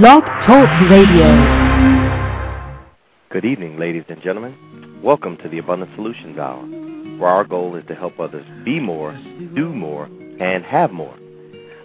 [0.00, 1.28] Blog Talk Radio.
[3.28, 4.56] Good evening, ladies and gentlemen.
[5.02, 6.62] Welcome to the Abundant Solutions Hour,
[7.18, 9.12] where our goal is to help others be more,
[9.54, 10.06] do more,
[10.40, 11.14] and have more.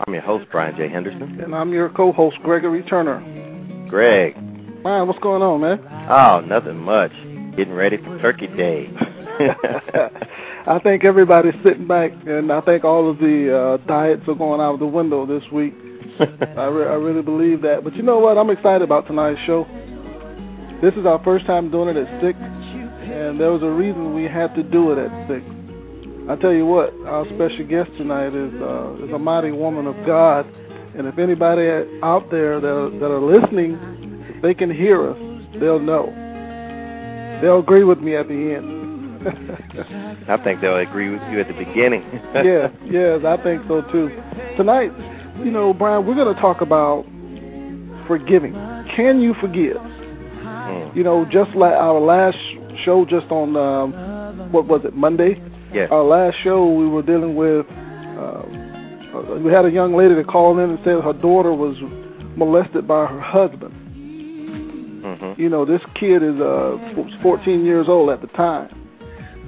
[0.08, 0.88] I'm your host, Brian J.
[0.88, 1.42] Henderson.
[1.42, 3.20] And I'm your co-host, Gregory Turner.
[3.90, 4.36] Greg.
[4.84, 5.86] Brian, what's going on, man?
[6.10, 7.12] Oh, nothing much.
[7.58, 8.90] Getting ready for Turkey Day.
[10.66, 14.62] I think everybody's sitting back, and I think all of the uh, diets are going
[14.62, 15.74] out of the window this week.
[16.20, 17.84] I, re- I really believe that.
[17.84, 18.38] But you know what?
[18.38, 19.66] I'm excited about tonight's show.
[20.82, 24.26] This is our first time doing it at 6, and there was a reason we
[24.26, 25.44] had to do it at 6.
[26.30, 29.96] I tell you what, our special guest tonight is, uh, is a mighty woman of
[30.06, 30.46] God,
[30.96, 33.78] and if anybody out there that are, that are listening,
[34.36, 35.18] if they can hear us,
[35.60, 36.14] they'll know.
[37.42, 38.78] They'll agree with me at the end.
[40.30, 42.04] I think they'll agree with you at the beginning.
[42.36, 44.10] yeah, yes, I think so too.
[44.58, 44.92] Tonight,
[45.44, 47.06] you know, Brian, we're going to talk about
[48.08, 48.54] forgiving.
[48.96, 49.78] Can you forgive?
[49.78, 50.96] Mm.
[50.96, 52.38] You know, just like our last
[52.84, 55.42] show, just on um, what was it, Monday?
[55.74, 55.90] Yes.
[55.92, 57.66] Our last show, we were dealing with.
[57.70, 58.44] Uh,
[59.40, 61.76] we had a young lady that called in and said her daughter was
[62.36, 63.74] molested by her husband.
[65.04, 65.42] Mm-hmm.
[65.42, 66.78] You know, this kid is uh,
[67.22, 68.70] 14 years old at the time.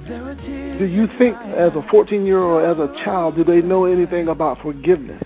[0.06, 4.28] Do you think, as a 14 year old, as a child, do they know anything
[4.28, 5.22] about forgiveness?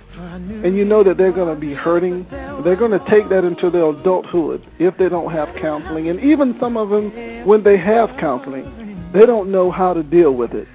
[0.65, 2.27] And you know that they're going to be hurting.
[2.65, 6.09] They're going to take that into their adulthood if they don't have counseling.
[6.09, 10.33] And even some of them, when they have counseling, they don't know how to deal
[10.33, 10.67] with it.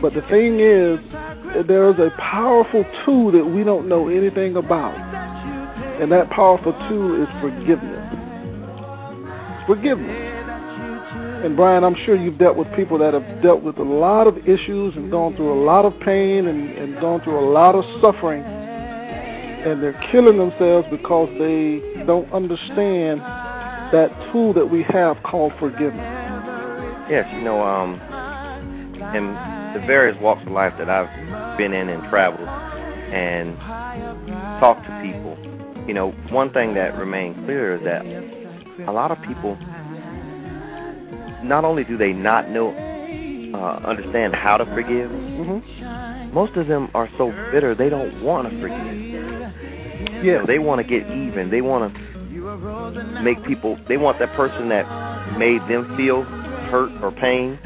[0.00, 1.00] But the thing is,
[1.66, 4.94] there is a powerful tool that we don't know anything about.
[6.00, 8.14] And that powerful tool is forgiveness.
[9.66, 10.34] Forgiveness.
[11.44, 14.38] And Brian, I'm sure you've dealt with people that have dealt with a lot of
[14.48, 17.84] issues and gone through a lot of pain and, and gone through a lot of
[18.00, 18.57] suffering.
[19.68, 23.20] And they're killing themselves because they don't understand
[23.92, 26.00] that tool that we have called forgiveness.
[27.10, 27.94] Yes, you know, um,
[29.14, 29.34] in
[29.74, 33.56] the various walks of life that I've been in and traveled and
[34.60, 35.36] talked to people,
[35.86, 38.04] you know, one thing that remained clear is that
[38.86, 39.56] a lot of people
[41.42, 42.70] not only do they not know,
[43.54, 46.34] uh, understand how to forgive, Mm-hmm.
[46.34, 49.07] most of them are so bitter they don't want to forgive.
[50.22, 50.44] Yeah.
[50.46, 51.50] they want to get even.
[51.50, 53.78] They want to make people.
[53.88, 54.86] They want that person that
[55.38, 56.22] made them feel
[56.70, 57.58] hurt or pain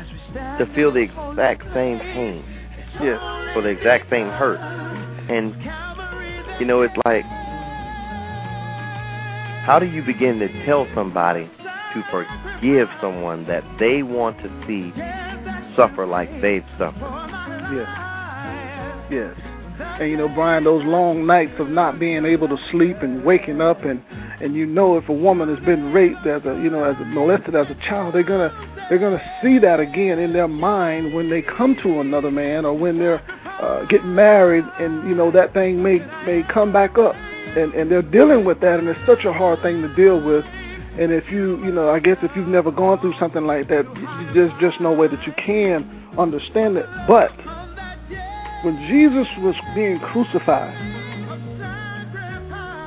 [0.59, 2.45] to feel the exact same pain
[3.01, 3.19] Yes.
[3.53, 4.59] for the exact same hurt.
[5.31, 5.55] And
[6.61, 7.25] you know, it's like,
[9.65, 11.51] how do you begin to tell somebody
[11.95, 14.93] to forgive someone that they want to see
[15.77, 17.01] suffer like they've suffered?
[17.73, 17.89] Yes.
[19.11, 19.52] Yes.
[19.79, 23.61] And you know, Brian, those long nights of not being able to sleep and waking
[23.61, 24.03] up and
[24.41, 27.05] and you know if a woman has been raped as a you know, as a
[27.05, 28.51] molested as a child, they're gonna
[28.89, 32.77] they're gonna see that again in their mind when they come to another man or
[32.77, 33.23] when they're
[33.63, 37.15] uh, getting married and you know that thing may may come back up.
[37.15, 40.45] And and they're dealing with that and it's such a hard thing to deal with.
[40.99, 43.85] And if you you know I guess if you've never gone through something like that
[44.35, 46.87] just just no way that you can understand it.
[47.07, 47.31] But
[48.63, 50.75] when Jesus was being crucified,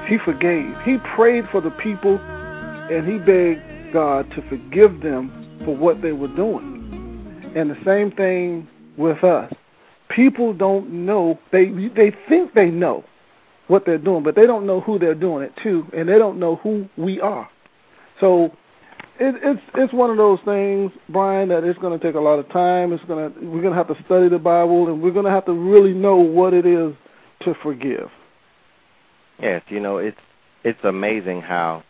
[0.07, 0.75] he forgave.
[0.83, 6.11] He prayed for the people and he begged God to forgive them for what they
[6.11, 7.51] were doing.
[7.55, 9.51] And the same thing with us.
[10.09, 13.03] People don't know, they they think they know
[13.67, 16.39] what they're doing, but they don't know who they're doing it to, and they don't
[16.39, 17.49] know who we are.
[18.19, 18.51] So
[19.19, 22.39] it, it's it's one of those things, Brian, that it's going to take a lot
[22.39, 22.91] of time.
[22.93, 25.31] It's going to we're going to have to study the Bible, and we're going to
[25.31, 26.93] have to really know what it is
[27.41, 28.09] to forgive.
[29.41, 30.17] Yes, you know, it's
[30.63, 31.83] it's amazing how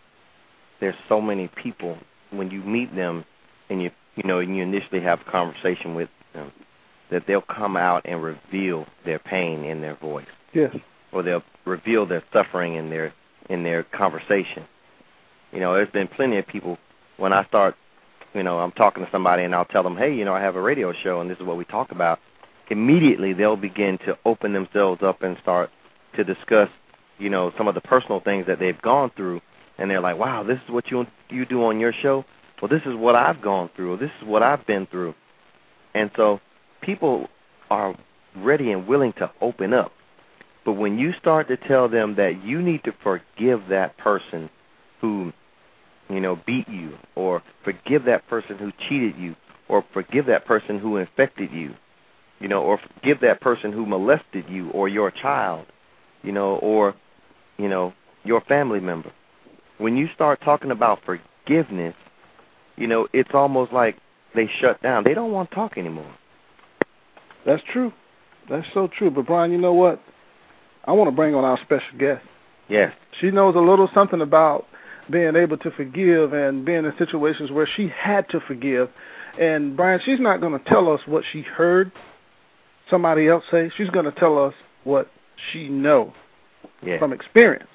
[0.79, 1.97] there's so many people
[2.31, 3.23] when you meet them
[3.69, 6.51] and you you know and you initially have a conversation with them
[7.11, 10.75] that they'll come out and reveal their pain in their voice Yes.
[11.11, 13.13] or they'll reveal their suffering in their
[13.49, 14.65] in their conversation.
[15.51, 16.77] You know, there's been plenty of people
[17.17, 17.75] when I start,
[18.33, 20.55] you know, I'm talking to somebody and I'll tell them, "Hey, you know, I have
[20.55, 22.19] a radio show and this is what we talk about."
[22.69, 25.69] Immediately they'll begin to open themselves up and start
[26.15, 26.69] to discuss,
[27.19, 29.41] you know, some of the personal things that they've gone through
[29.77, 32.25] and they're like, "Wow, this is what you you do on your show?"
[32.61, 33.97] Well, this is what I've gone through.
[33.97, 35.13] This is what I've been through.
[35.93, 36.39] And so
[36.81, 37.29] people
[37.69, 37.95] are
[38.35, 39.91] ready and willing to open up.
[40.63, 44.49] But when you start to tell them that you need to forgive that person
[44.99, 45.31] who,
[46.09, 49.35] you know, beat you, or forgive that person who cheated you,
[49.67, 51.73] or forgive that person who infected you,
[52.39, 55.65] you know, or forgive that person who molested you or your child,
[56.23, 56.95] you know, or,
[57.57, 57.93] you know,
[58.23, 59.11] your family member.
[59.77, 61.95] When you start talking about forgiveness,
[62.75, 63.97] you know, it's almost like
[64.35, 65.03] they shut down.
[65.03, 66.13] They don't want to talk anymore.
[67.45, 67.93] That's true.
[68.49, 69.09] That's so true.
[69.09, 70.01] But Brian, you know what?
[70.85, 72.23] I want to bring on our special guest.
[72.67, 72.93] Yes.
[73.19, 74.65] She knows a little something about
[75.09, 78.89] being able to forgive and being in situations where she had to forgive.
[79.39, 81.91] And Brian, she's not going to tell us what she heard
[82.89, 83.71] somebody else say.
[83.77, 84.53] She's going to tell us
[84.83, 85.09] what
[85.51, 86.13] she know
[86.81, 86.99] yes.
[86.99, 87.67] from experience.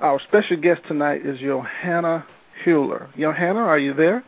[0.00, 2.24] Our special guest tonight is Yohanna
[2.64, 3.08] Hoehler.
[3.16, 4.24] Yohanna, are you there?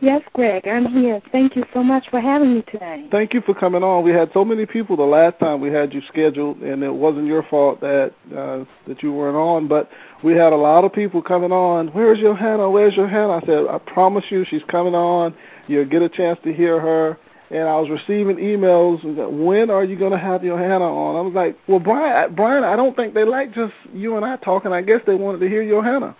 [0.00, 1.22] Yes, Greg, I'm here.
[1.30, 3.06] Thank you so much for having me today.
[3.10, 4.04] Thank you for coming on.
[4.04, 7.26] We had so many people the last time we had you scheduled, and it wasn't
[7.26, 9.68] your fault that uh, that you weren't on.
[9.68, 9.88] But
[10.22, 11.88] we had a lot of people coming on.
[11.88, 12.70] Where's Yohanna?
[12.72, 13.42] Where's Yohanna?
[13.42, 15.34] I said, I promise you, she's coming on.
[15.68, 17.18] You'll get a chance to hear her.
[17.50, 19.04] And I was receiving emails.
[19.44, 21.16] When are you going to have Yohanna on?
[21.16, 24.36] I was like, well, Brian, Brian, I don't think they like just you and I
[24.36, 24.72] talking.
[24.72, 26.16] I guess they wanted to hear Yohanna.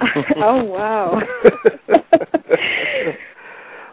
[0.36, 1.20] oh wow.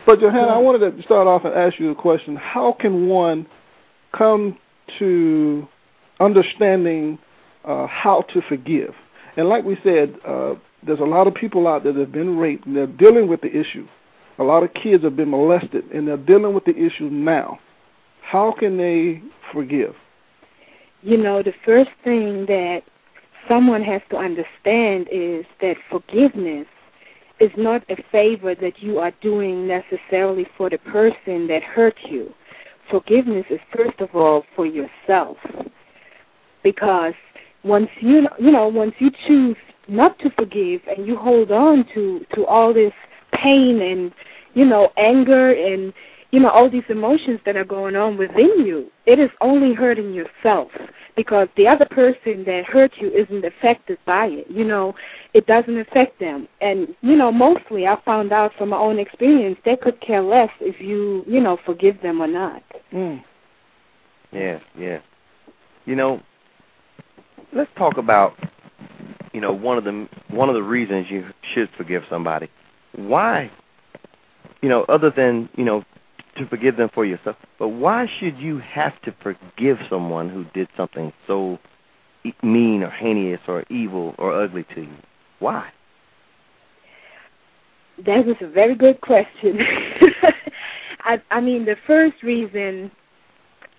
[0.05, 2.35] but Yohanna, I wanted to start off and ask you a question.
[2.35, 3.47] How can one
[4.15, 4.57] come
[4.99, 5.67] to
[6.19, 7.19] understanding
[7.63, 8.93] uh, how to forgive?
[9.37, 10.55] And like we said, uh,
[10.85, 13.41] there's a lot of people out there that have been raped and they're dealing with
[13.41, 13.87] the issue.
[14.39, 17.59] A lot of kids have been molested and they're dealing with the issue now.
[18.21, 19.21] How can they
[19.53, 19.95] forgive?
[21.01, 22.81] You know, the first thing that
[23.47, 26.67] someone has to understand is that forgiveness
[27.39, 32.33] is not a favor that you are doing necessarily for the person that hurt you.
[32.89, 35.37] Forgiveness is first of all for yourself.
[36.63, 37.13] Because
[37.63, 39.57] once you you know, once you choose
[39.87, 42.93] not to forgive and you hold on to to all this
[43.33, 44.13] pain and
[44.53, 45.93] you know, anger and
[46.33, 50.15] you know, all these emotions that are going on within you, it is only hurting
[50.15, 50.71] yourself
[51.15, 54.47] because the other person that hurt you isn't affected by it.
[54.49, 54.95] You know,
[55.35, 56.47] it doesn't affect them.
[56.59, 60.49] And, you know, mostly I found out from my own experience they could care less
[60.59, 62.63] if you, you know, forgive them or not.
[62.91, 63.23] Mm.
[64.31, 65.01] Yeah, yeah.
[65.85, 66.19] You know,
[67.53, 68.33] let's talk about
[69.33, 72.49] you know one of the one of the reasons you should forgive somebody.
[72.95, 73.51] Why?
[74.63, 75.83] You know, other than you know
[76.37, 77.35] to forgive them for yourself.
[77.59, 81.59] But why should you have to forgive someone who did something so
[82.41, 84.97] mean or heinous or evil or ugly to you?
[85.39, 85.69] Why?
[88.05, 89.59] That is a very good question.
[91.01, 92.89] I, I mean, the first reason,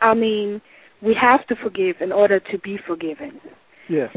[0.00, 0.60] I mean,
[1.02, 3.40] we have to forgive in order to be forgiven.
[3.88, 4.14] Yes.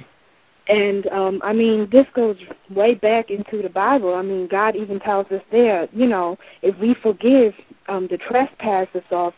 [0.69, 2.38] And um I mean this goes
[2.69, 4.16] way back into the Bible.
[4.16, 7.54] I mean God even tells us there, you know, if we forgive
[7.88, 9.34] um the trespasses of,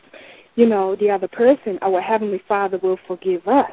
[0.55, 3.71] you know, the other person, our heavenly Father will forgive us.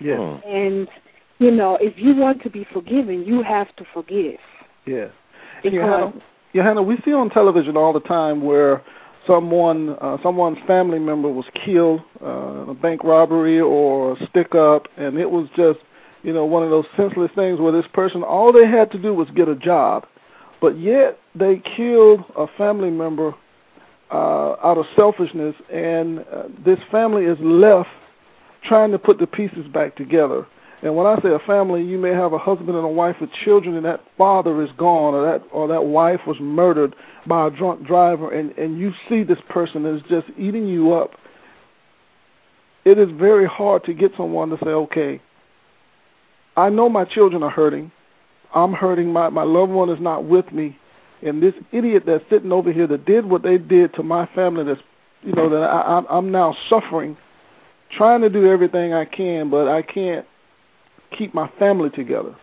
[0.00, 0.18] Yes.
[0.18, 0.48] Hmm.
[0.48, 0.88] And
[1.38, 4.38] you know, if you want to be forgiven, you have to forgive.
[4.86, 5.10] Yes.
[5.62, 6.22] Because Yohanna,
[6.52, 8.82] Yohanna, we see on television all the time where
[9.26, 14.54] someone uh, someone's family member was killed uh, in a bank robbery or a stick
[14.54, 15.78] up and it was just
[16.22, 19.12] you know, one of those senseless things where this person, all they had to do
[19.14, 20.06] was get a job,
[20.60, 23.34] but yet they killed a family member
[24.12, 27.88] uh, out of selfishness, and uh, this family is left
[28.64, 30.46] trying to put the pieces back together.
[30.82, 33.30] And when I say a family, you may have a husband and a wife with
[33.44, 36.94] children, and that father is gone, or that or that wife was murdered
[37.26, 41.12] by a drunk driver, and and you see this person is just eating you up.
[42.84, 45.22] It is very hard to get someone to say, okay,
[46.56, 47.92] I know my children are hurting.
[48.52, 49.12] I'm hurting.
[49.12, 50.76] My my loved one is not with me,
[51.22, 54.64] and this idiot that's sitting over here that did what they did to my family.
[54.64, 54.80] That's
[55.22, 57.16] you know that I, I'm now suffering,
[57.96, 60.26] trying to do everything I can, but I can't
[61.16, 62.34] keep my family together.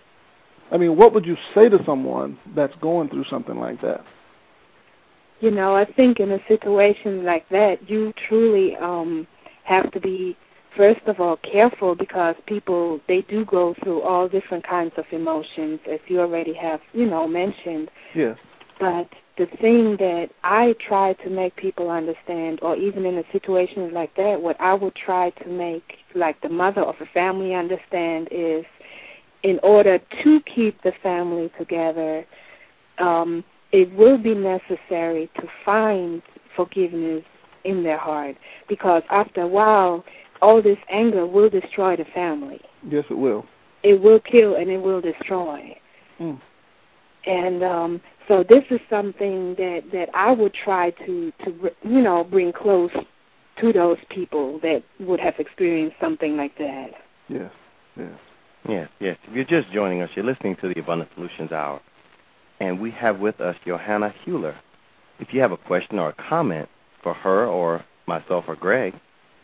[0.72, 4.04] I mean, what would you say to someone that's going through something like that?
[5.40, 9.28] You know, I think in a situation like that, you truly um
[9.64, 10.38] have to be
[10.76, 15.80] first of all careful because people they do go through all different kinds of emotions
[15.92, 18.38] as you already have you know mentioned yes
[18.80, 19.08] but
[19.38, 24.16] the thing that i try to make people understand or even in a situation like
[24.16, 28.66] that what i would try to make like the mother of a family understand is
[29.44, 32.26] in order to keep the family together
[33.00, 36.22] um it will be necessary to find
[36.56, 37.24] forgiveness
[37.64, 38.36] in their heart
[38.68, 40.04] because after a while
[40.42, 42.62] all this anger will destroy the family.
[42.88, 43.46] Yes, it will.
[43.84, 45.78] It will kill and it will destroy.
[46.20, 46.40] Mm.
[47.26, 52.24] And um, so this is something that that I would try to to you know
[52.24, 52.92] bring close
[53.60, 56.92] to those people that would have experienced something like that.
[57.28, 57.52] Yes,
[57.98, 58.12] yes.
[58.68, 59.18] Yes, yes.
[59.28, 61.82] If you're just joining us, you're listening to the Abundant Solutions Hour,
[62.60, 64.56] and we have with us Yohanna Hoehler.
[65.20, 66.70] If you have a question or a comment
[67.02, 68.94] for her or myself or Greg,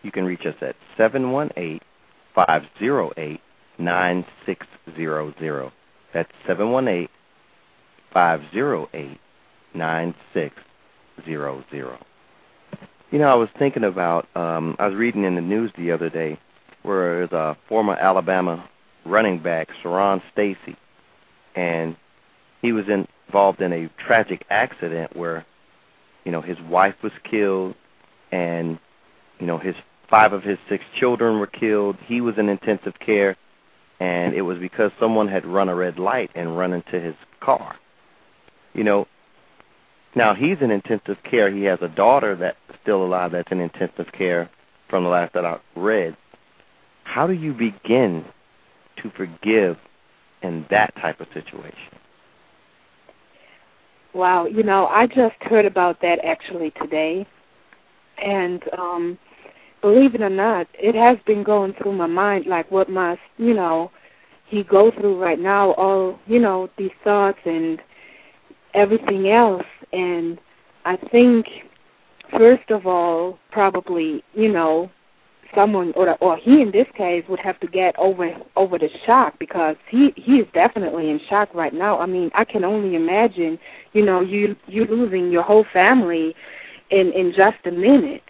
[0.04, 1.82] you can reach us at seven one eight
[2.36, 3.42] five zero eight
[3.80, 5.72] nine six zero zero.
[6.14, 7.10] That's 718
[8.16, 9.20] 508
[9.76, 12.00] 9600.
[13.12, 16.10] You know, I was thinking about, um, I was reading in the news the other
[16.10, 16.40] day
[16.84, 18.68] where there's a former Alabama
[19.06, 20.78] running back, Siran Stacy,
[21.56, 21.98] and
[22.62, 25.46] he was in, involved in a tragic accident where,
[26.24, 27.76] you know, his wife was killed
[28.32, 28.80] and,
[29.40, 29.76] you know, his
[30.10, 31.98] five of his six children were killed.
[32.06, 33.36] He was in intensive care,
[34.00, 37.76] and it was because someone had run a red light and run into his car.
[38.76, 39.08] You know,
[40.16, 41.50] now he's in intensive care.
[41.52, 44.50] He has a daughter that's still alive that's in intensive care
[44.90, 46.16] from the last that I read.
[47.06, 48.26] How do you begin
[49.02, 49.78] to forgive
[50.42, 51.98] in that type of situation?
[54.14, 57.26] Wow, you know, I just heard about that actually today.
[58.18, 59.18] And um
[59.82, 63.54] believe it or not, it has been going through my mind like what must, you
[63.54, 63.92] know,
[64.48, 67.80] he go through right now, all, you know, these thoughts and
[68.76, 69.66] everything else.
[69.94, 70.40] And
[70.86, 71.48] I think,
[72.38, 74.90] first of all, probably, you know,
[75.54, 79.40] someone or or he in this case would have to get over over the shock
[79.40, 82.00] because he he is definitely in shock right now.
[82.00, 83.58] I mean, I can only imagine,
[83.94, 86.36] you know, you you losing your whole family
[86.90, 88.24] in in just a minute.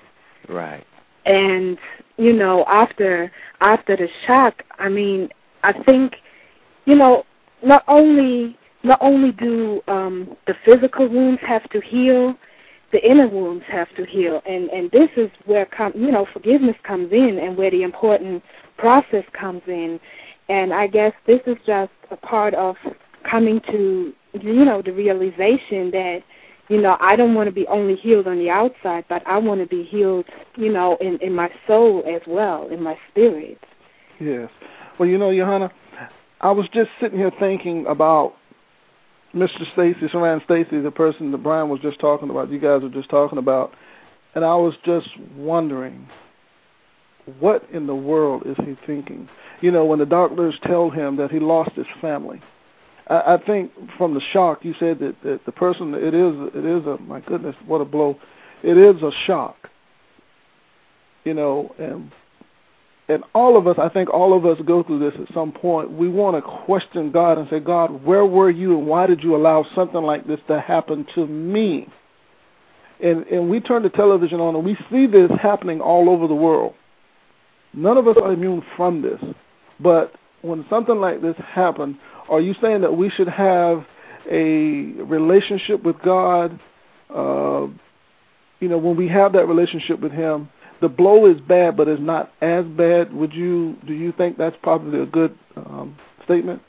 [0.48, 0.86] Right
[1.26, 1.78] and
[2.18, 5.30] you know after after the shock i mean
[5.64, 6.16] i think
[6.86, 7.24] you know
[7.64, 12.36] not only not only do um the physical wounds have to heal
[12.92, 16.76] the inner wounds have to heal and and this is where com- you know forgiveness
[16.84, 18.42] comes in and where the important
[18.78, 20.00] process comes in
[20.50, 22.76] and i guess this is just a part of
[23.30, 26.22] coming to you know the realization that
[26.68, 29.62] you know, I don't want to be only healed on the outside, but I want
[29.62, 30.26] to be healed,
[30.56, 33.60] you know, in in my soul as well, in my spirit.
[34.20, 34.50] Yes.
[34.98, 35.72] Well, you know, Yohanna,
[36.42, 38.34] I was just sitting here thinking about
[39.36, 39.70] Mr.
[39.74, 42.50] Stacy, Siran Stacy, the person that Brian was just talking about.
[42.50, 43.74] You guys were just talking about,
[44.34, 46.08] and I was just wondering,
[47.40, 49.28] what in the world is he thinking?
[49.62, 52.42] You know, when the doctors tell him that he lost his family
[53.08, 56.66] I, I think from the shock, you said that, that the person it is it
[56.66, 58.18] is a my goodness, what a blow.
[58.64, 59.70] It is a shock.
[61.24, 62.12] You know, and
[63.08, 65.92] and all of us, I think all of us go through this at some point.
[65.92, 69.36] We want to question God and say, God, where were you and why did you
[69.36, 71.88] allow something like this to happen to me?
[73.04, 76.36] And and we turn the television on and we see this happening all over the
[76.36, 76.74] world.
[77.74, 79.22] None of us are immune from this.
[79.80, 81.98] But when something like this happens,
[82.30, 83.86] are you saying that we should have
[84.30, 86.60] a relationship with God?
[87.14, 87.68] Uh,
[88.62, 90.50] you know, when we have that relationship with Him,
[90.82, 93.14] the blow is bad, but it's not as bad.
[93.14, 96.62] Would you do you think that's probably a good um, statement?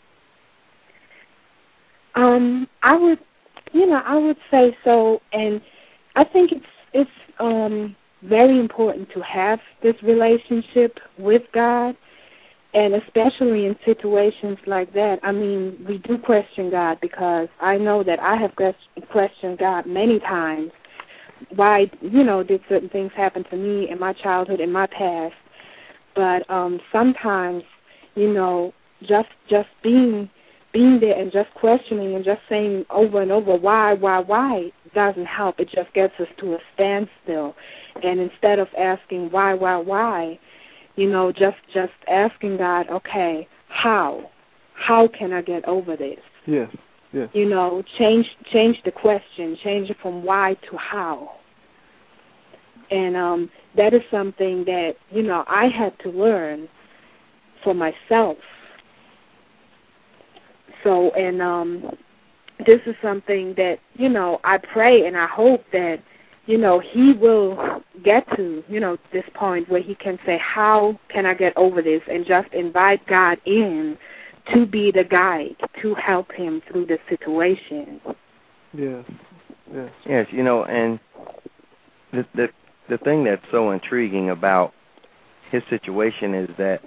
[2.15, 3.19] Um, I would,
[3.73, 5.61] you know, I would say so, and
[6.15, 11.97] I think it's it's um, very important to have this relationship with God
[12.77, 18.03] and especially in situations like that, I mean, we do question God because I know
[18.05, 18.53] that I have
[19.11, 20.73] questioned God many times.
[21.55, 25.35] Why, you know, did certain things happen to me in my childhood, in my past?
[26.15, 27.63] But um sometimes,
[28.15, 30.31] you know, just just being
[30.73, 35.25] being there and just questioning and just saying over and over why, why, why doesn't
[35.25, 35.59] help.
[35.59, 37.55] It just gets us to a standstill.
[38.03, 40.39] And instead of asking why, why, why,
[40.97, 44.31] you know, just just asking God, okay, how?
[44.75, 46.19] How can I get over this?
[46.47, 46.69] Yes.
[47.17, 47.31] Yes.
[47.33, 51.37] You know, change change the question, change it from why to how.
[52.91, 56.69] And um that is something that, you know, I had to learn
[57.65, 58.37] for myself.
[60.85, 61.97] So and um
[62.67, 66.03] this is something that, you know, I pray and I hope that
[66.45, 71.01] you know, he will get to, you know, this point where he can say, How
[71.09, 72.03] can I get over this?
[72.11, 73.97] and just invite God in
[74.53, 78.01] to be the guide to help him through the situation.
[78.73, 79.05] Yes.
[79.73, 79.91] Yes.
[80.07, 81.01] Yes, you know, and
[82.13, 82.49] the the
[82.89, 84.73] the thing that's so intriguing about
[85.51, 86.81] his situation is that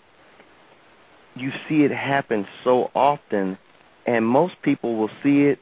[1.35, 3.57] you see it happen so often
[4.05, 5.59] and most people will see it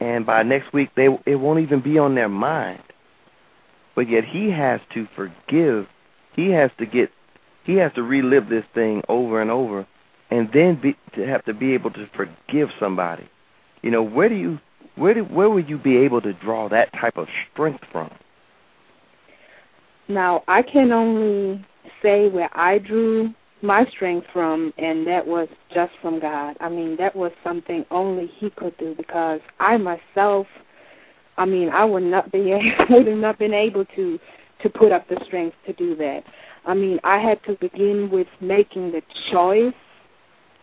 [0.00, 2.82] and by next week they it won't even be on their mind
[3.94, 5.86] but yet he has to forgive.
[6.34, 7.10] He has to get
[7.64, 9.86] he has to relive this thing over and over
[10.32, 13.28] and then be, to have to be able to forgive somebody.
[13.82, 14.58] You know, where do you
[14.96, 18.10] where do where would you be able to draw that type of strength from?
[20.08, 21.62] Now, I can only
[22.02, 26.56] say where I drew my strength from, and that was just from God.
[26.60, 30.46] I mean, that was something only He could do because I myself,
[31.36, 34.18] I mean, I would not be able, would have not been able to
[34.62, 36.22] to put up the strength to do that.
[36.64, 39.74] I mean, I had to begin with making the choice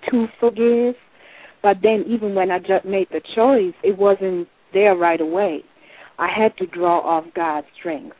[0.10, 0.96] to forgive,
[1.62, 5.64] but then even when I just made the choice, it wasn't there right away.
[6.18, 8.16] I had to draw off God's strength.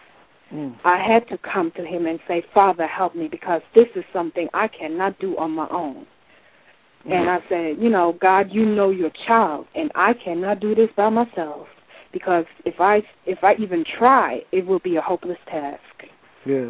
[0.54, 0.76] Mm.
[0.84, 4.48] I had to come to him and say, Father, help me because this is something
[4.54, 6.08] I cannot do on my own.
[7.06, 7.14] Mm.
[7.14, 10.90] And I said, you know, God, you know your child, and I cannot do this
[10.96, 11.68] by myself
[12.12, 15.82] because if I if I even try, it will be a hopeless task.
[16.46, 16.70] Yes.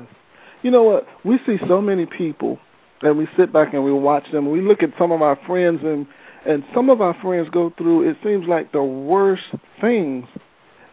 [0.62, 1.08] You know what?
[1.24, 2.60] We see so many people
[3.02, 4.50] and we sit back and we watch them.
[4.52, 6.08] We look at some of our friends and
[6.46, 9.44] and some of our friends go through it seems like the worst
[9.82, 10.26] things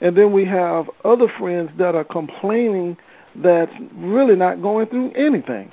[0.01, 2.97] and then we have other friends that are complaining
[3.37, 5.71] that's really not going through anything.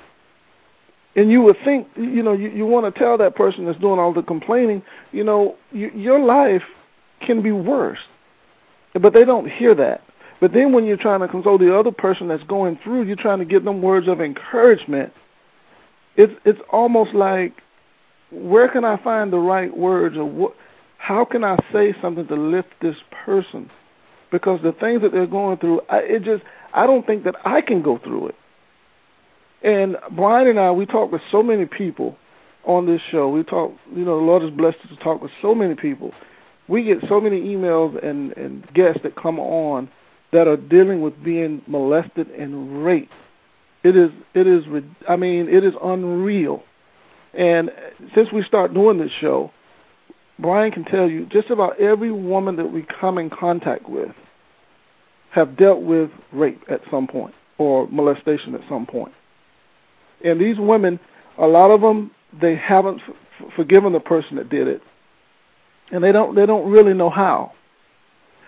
[1.16, 3.98] And you would think, you know, you, you want to tell that person that's doing
[3.98, 6.64] all the complaining, you know, you, your life
[7.20, 8.00] can be worse.
[8.94, 10.02] But they don't hear that.
[10.40, 13.38] But then when you're trying to console the other person that's going through, you're trying
[13.38, 15.12] to give them words of encouragement.
[16.16, 17.54] It's it's almost like,
[18.30, 20.54] where can I find the right words, or what?
[20.98, 23.70] How can I say something to lift this person?
[24.34, 26.42] because the things that they're going through, I, it just
[26.74, 28.34] I don't think that I can go through it.
[29.62, 32.18] And Brian and I, we talk with so many people
[32.66, 33.28] on this show.
[33.28, 36.12] We talk, you know, the Lord has blessed us to talk with so many people.
[36.66, 39.88] We get so many emails and, and guests that come on
[40.32, 43.12] that are dealing with being molested and raped.
[43.84, 44.64] It is, it is,
[45.08, 46.62] I mean, it is unreal.
[47.34, 47.70] And
[48.14, 49.50] since we start doing this show,
[50.38, 54.10] Brian can tell you just about every woman that we come in contact with
[55.30, 59.12] have dealt with rape at some point or molestation at some point.
[60.24, 60.98] And these women,
[61.38, 64.80] a lot of them, they haven't f- forgiven the person that did it,
[65.92, 67.52] and they don't they don't really know how.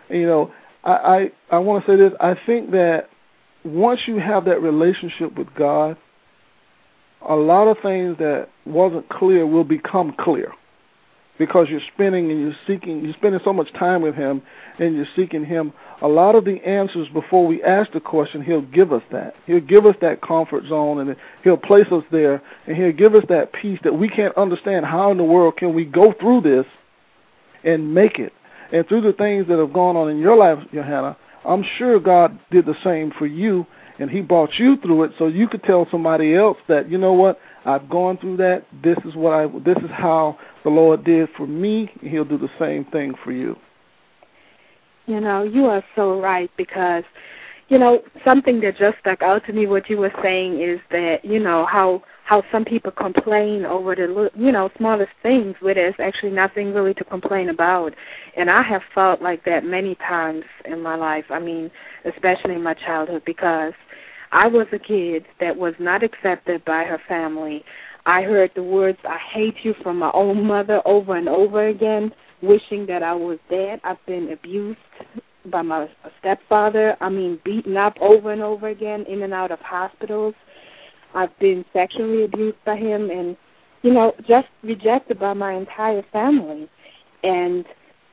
[0.08, 0.52] And, you know,
[0.84, 2.12] I I, I want to say this.
[2.20, 3.10] I think that
[3.66, 5.96] once you have that relationship with God,
[7.28, 10.52] a lot of things that wasn't clear will become clear
[11.38, 14.42] because you're spending and you're seeking, you're spending so much time with Him
[14.78, 15.72] and you're seeking Him.
[16.02, 19.34] A lot of the answers before we ask the question, He'll give us that.
[19.46, 23.24] He'll give us that comfort zone and He'll place us there and He'll give us
[23.28, 24.86] that peace that we can't understand.
[24.86, 26.66] How in the world can we go through this
[27.64, 28.32] and make it?
[28.72, 32.38] And through the things that have gone on in your life, Yohanna, I'm sure God
[32.50, 33.66] did the same for you
[33.98, 37.12] and He brought you through it so you could tell somebody else that, you know
[37.12, 38.64] what, I've gone through that.
[38.82, 39.46] This is what I.
[39.64, 41.90] This is how the Lord did for me.
[42.00, 43.56] He'll do the same thing for you.
[45.06, 47.04] You know, you are so right because,
[47.68, 51.24] you know, something that just stuck out to me what you were saying is that
[51.24, 55.94] you know how how some people complain over the you know smallest things where there's
[55.98, 57.94] actually nothing really to complain about
[58.36, 61.70] and i have felt like that many times in my life i mean
[62.04, 63.72] especially in my childhood because
[64.32, 67.64] I was a kid that was not accepted by her family.
[68.06, 72.12] I heard the words, I hate you from my own mother over and over again,
[72.42, 73.80] wishing that I was dead.
[73.84, 74.78] I've been abused
[75.46, 75.88] by my
[76.20, 76.96] stepfather.
[77.00, 80.34] I mean, beaten up over and over again in and out of hospitals.
[81.14, 83.36] I've been sexually abused by him and,
[83.82, 86.68] you know, just rejected by my entire family.
[87.22, 87.64] And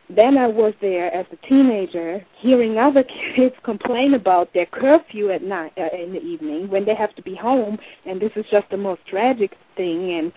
[0.09, 3.03] then I was there as a teenager, hearing other
[3.35, 7.21] kids complain about their curfew at night uh, in the evening when they have to
[7.21, 10.13] be home, and this is just the most tragic thing.
[10.13, 10.31] And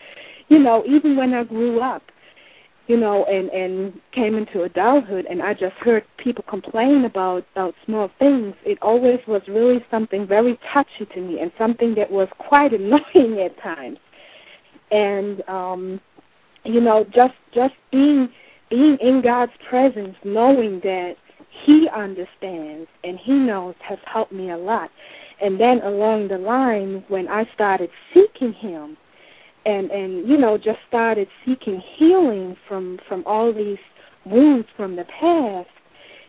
[0.49, 2.03] you know, even when I grew up,
[2.87, 7.75] you know, and and came into adulthood, and I just heard people complain about about
[7.85, 8.55] small things.
[8.65, 13.41] It always was really something very touchy to me, and something that was quite annoying
[13.41, 13.99] at times.
[14.91, 16.01] And um,
[16.65, 18.29] you know, just just being
[18.71, 21.17] being in God's presence, knowing that
[21.65, 24.91] He understands and He knows has helped me a lot.
[25.41, 28.97] And then along the line, when I started seeking Him,
[29.67, 33.79] and and you know just started seeking healing from from all these
[34.25, 35.69] wounds from the past,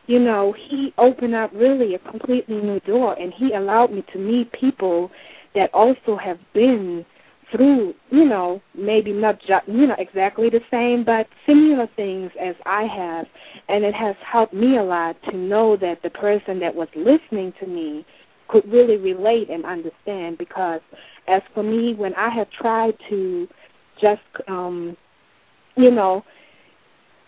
[0.08, 4.20] you know He opened up really a completely new door, and He allowed me to
[4.20, 5.12] meet people
[5.56, 7.06] that also have been
[7.52, 12.56] through, you know, maybe not just, you know, exactly the same, but similar things as
[12.66, 13.26] I have.
[13.70, 17.54] And it has helped me a lot to know that the person that was listening
[17.62, 18.06] to me
[18.48, 20.82] could really relate and understand because
[21.28, 23.48] as for me, when I have tried to
[24.00, 24.96] just um,
[25.76, 26.24] you know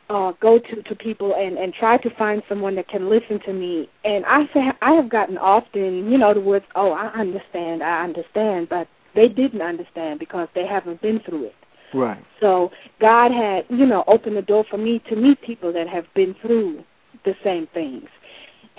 [0.10, 3.54] uh, go to to people and and try to find someone that can listen to
[3.54, 3.90] me.
[4.04, 8.04] And I say I have gotten often, you know, the words, "Oh, I understand, I
[8.04, 11.56] understand," but they didn't understand because they haven't been through it.
[11.94, 12.24] Right.
[12.40, 16.06] So God had, you know, opened the door for me to meet people that have
[16.14, 16.84] been through
[17.26, 18.08] the same things.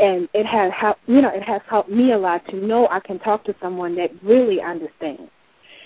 [0.01, 3.01] And it has helped, you know, it has helped me a lot to know I
[3.01, 5.31] can talk to someone that really understands,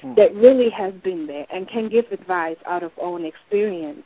[0.05, 0.15] mm.
[0.15, 4.03] that really has been there and can give advice out of own experience.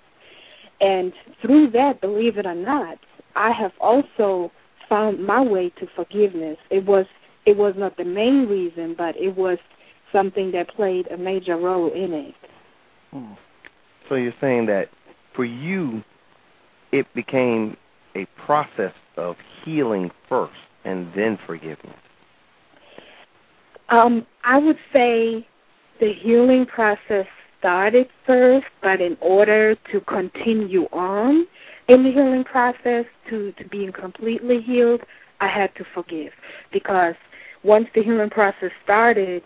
[0.80, 2.98] And through that, believe it or not,
[3.36, 4.50] I have also
[4.88, 6.56] found my way to forgiveness.
[6.70, 7.04] It was
[7.44, 9.58] it was not the main reason, but it was
[10.12, 12.34] something that played a major role in it.
[13.10, 13.32] Hmm.
[14.08, 14.88] So you're saying that
[15.34, 16.02] for you,
[16.92, 17.76] it became
[18.14, 20.52] a process of healing first
[20.84, 21.96] and then forgiveness.
[23.90, 25.46] Um, I would say
[26.00, 27.26] the healing process
[27.58, 31.46] started first, but in order to continue on
[31.88, 35.00] in the healing process to, to being completely healed,
[35.40, 36.32] I had to forgive.
[36.72, 37.14] Because
[37.64, 39.42] once the healing process started,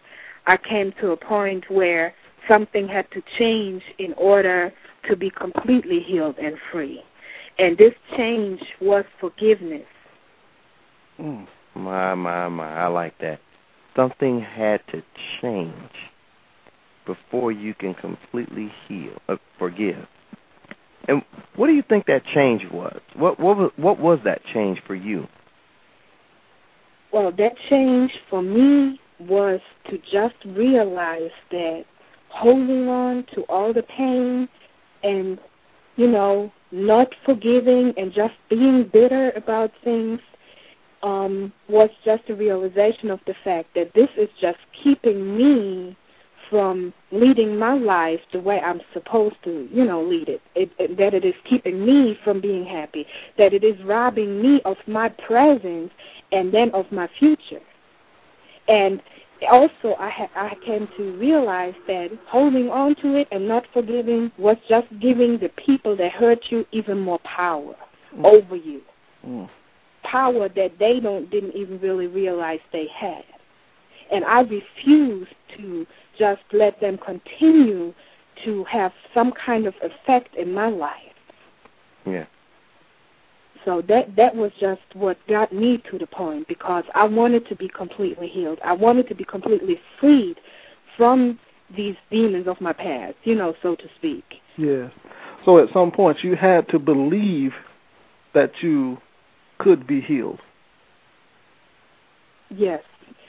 [0.47, 2.15] I came to a point where
[2.49, 4.73] something had to change in order
[5.09, 7.03] to be completely healed and free.
[7.63, 9.87] And this change was forgiveness.
[11.21, 11.47] Mm,
[11.77, 12.75] my, my, my.
[12.75, 13.39] I like that.
[13.95, 15.01] Something had to
[15.41, 15.93] change
[17.07, 20.09] before you can completely heal, uh, forgive.
[21.07, 21.23] And
[21.55, 23.01] what do you think that change was?
[23.15, 25.29] What what was, what was that change for you?
[27.13, 31.85] Well, that change for me was to just realize that
[32.29, 34.49] holding on to all the pain
[35.05, 35.39] and,
[35.97, 40.21] you know, not forgiving and just being bitter about things
[41.03, 45.97] um, was just a realization of the fact that this is just keeping me
[46.49, 50.43] from leading my life the way I'm supposed to, you know, lead it.
[50.55, 50.99] It, it.
[50.99, 53.07] That it is keeping me from being happy.
[53.39, 55.91] That it is robbing me of my presence
[56.31, 57.61] and then of my future.
[58.69, 59.01] And
[59.51, 64.31] also I ha- I came to realize that holding on to it and not forgiving
[64.39, 67.75] was just giving the people that hurt you even more power
[68.17, 68.25] mm.
[68.25, 68.83] over you.
[69.27, 69.49] Mm.
[70.03, 73.25] Power that they don't didn't even really realize they had.
[74.11, 75.87] And I refused to
[76.19, 77.95] just let them continue
[78.45, 80.97] to have some kind of effect in my life.
[82.05, 82.27] Yeah.
[83.65, 87.57] So that that was just what got me to the point because I wanted to
[87.57, 88.59] be completely healed.
[88.65, 90.37] I wanted to be completely freed
[90.97, 91.39] from
[91.77, 94.25] these demons of my past, you know, so to speak.
[94.57, 94.89] Yeah.
[95.45, 97.53] So at some point you had to believe
[98.35, 98.99] that you
[99.59, 100.41] could be healed.
[102.51, 102.83] Yes.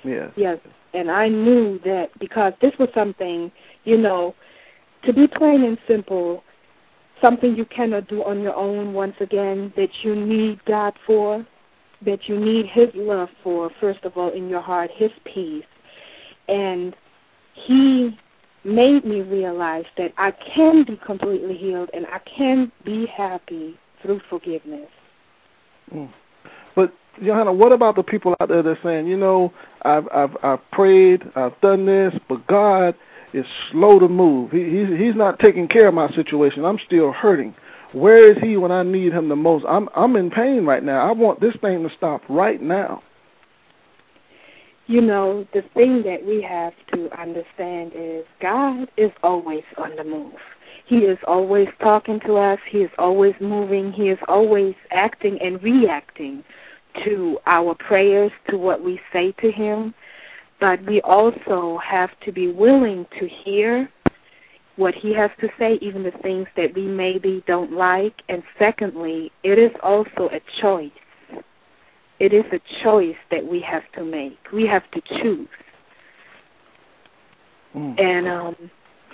[0.04, 0.32] Yes.
[0.36, 0.58] Yes.
[0.94, 3.52] And I knew that because this was something,
[3.84, 4.36] you know,
[5.06, 6.44] to be plain and simple,
[7.24, 11.46] something you cannot do on your own once again that you need God for,
[12.06, 15.66] that you need His love for, first of all, in your heart, His peace.
[16.48, 16.96] And
[17.54, 18.18] He
[18.66, 24.22] made me realize that I can be completely healed and I can be happy through
[24.30, 24.90] forgiveness.
[25.94, 26.10] Mm.
[26.76, 30.36] But Yohanna, what about the people out there that are saying, you know, I've I've
[30.44, 32.96] I've prayed, I've done this, but God
[33.34, 34.52] is slow to move.
[34.52, 36.66] He, he's he's not taking care of my situation.
[36.66, 37.56] I'm still hurting.
[37.94, 39.66] Where is he when I need him the most?
[39.68, 41.08] I'm I'm in pain right now.
[41.08, 43.04] I want this thing to stop right now.
[44.88, 50.04] You know, the thing that we have to understand is God is always on the
[50.04, 50.34] move.
[50.86, 52.60] He is always talking to us.
[52.70, 53.94] He is always moving.
[53.94, 56.44] He is always acting and reacting
[57.06, 59.94] to our prayers, to what we say to him
[60.64, 63.90] but we also have to be willing to hear
[64.78, 68.14] what he has to say, even the things that we maybe don't like.
[68.30, 70.90] And secondly, it is also a choice.
[72.22, 74.38] It is a choice that we have to make.
[74.54, 75.50] We have to choose.
[77.76, 78.00] Mm.
[78.02, 78.56] And um,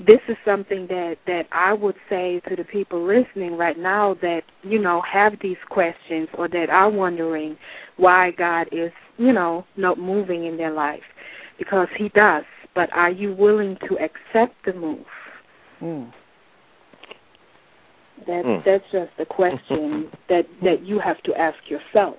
[0.06, 4.44] this is something that that I would say to the people listening right now that
[4.62, 7.58] you know have these questions or that are wondering
[7.98, 11.02] why God is you know not moving in their life
[11.60, 12.44] because he does.
[12.74, 15.06] But are you willing to accept the move?
[15.82, 16.12] Mm.
[18.26, 18.66] That mm.
[18.66, 22.18] that's just the question that that you have to ask yourself.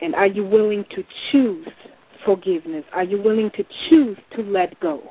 [0.00, 1.68] And are you willing to choose
[2.24, 2.84] forgiveness?
[2.92, 5.02] Are you willing to choose to let go?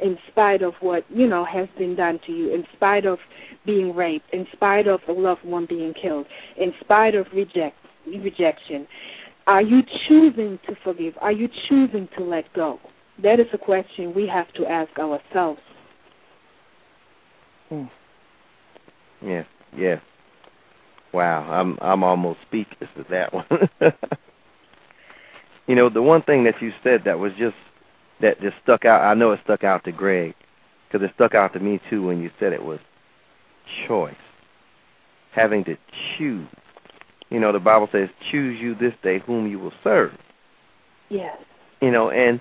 [0.00, 3.18] in spite of what you know has been done to you, in spite of
[3.66, 6.26] being raped, in spite of a loved one being killed,
[6.56, 7.76] in spite of reject
[8.06, 8.86] rejection,
[9.48, 11.14] are you choosing to forgive?
[11.20, 12.78] Are you choosing to let go?
[13.22, 15.60] That is a question we have to ask ourselves.
[17.72, 17.90] Mm.
[19.24, 20.00] Yeah, yeah.
[21.12, 23.46] Wow, I'm I'm almost speechless at that one.
[25.66, 27.56] you know, the one thing that you said that was just
[28.20, 29.00] that just stuck out.
[29.02, 30.34] I know it stuck out to Greg
[30.86, 32.80] because it stuck out to me too when you said it was
[33.86, 34.14] choice,
[35.32, 35.76] having to
[36.16, 36.46] choose.
[37.30, 40.12] You know, the Bible says, "Choose you this day whom you will serve."
[41.08, 41.36] Yes.
[41.80, 42.40] You know, and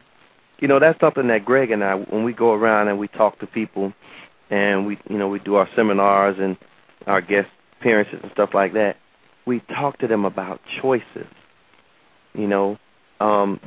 [0.59, 3.39] you know that's something that Greg and I, when we go around and we talk
[3.39, 3.93] to people,
[4.49, 6.57] and we, you know, we do our seminars and
[7.05, 8.97] our guest appearances and stuff like that,
[9.45, 11.27] we talk to them about choices.
[12.33, 12.77] You know,
[13.19, 13.59] um,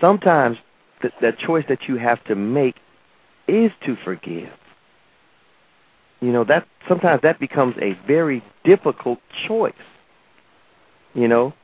[0.00, 0.58] sometimes
[1.02, 2.76] th- that choice that you have to make
[3.46, 4.52] is to forgive.
[6.20, 9.72] You know that sometimes that becomes a very difficult choice.
[11.14, 11.54] You know,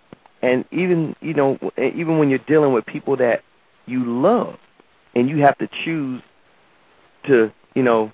[0.43, 3.43] and even you know even when you're dealing with people that
[3.87, 4.57] you love,
[5.15, 6.23] and you have to choose
[7.27, 8.13] to you know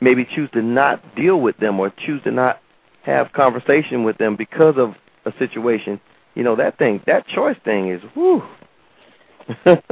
[0.00, 2.60] maybe choose to not deal with them or choose to not
[3.02, 6.00] have conversation with them because of a situation,
[6.34, 8.42] you know, that thing, that choice thing is whoo.
[9.66, 9.82] you yes,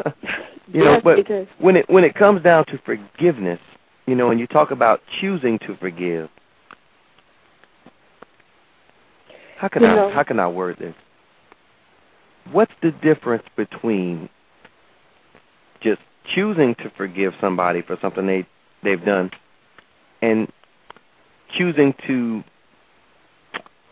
[0.73, 3.61] know, but when it when it comes down to forgiveness,
[4.11, 6.29] you know, and you talk about choosing to forgive,
[9.57, 10.97] how can you I know, how can I word this?
[12.51, 14.29] What's the difference between
[15.81, 16.01] just
[16.35, 18.47] choosing to forgive somebody for something they
[18.83, 19.31] they've done
[20.23, 20.51] and
[21.57, 22.43] choosing to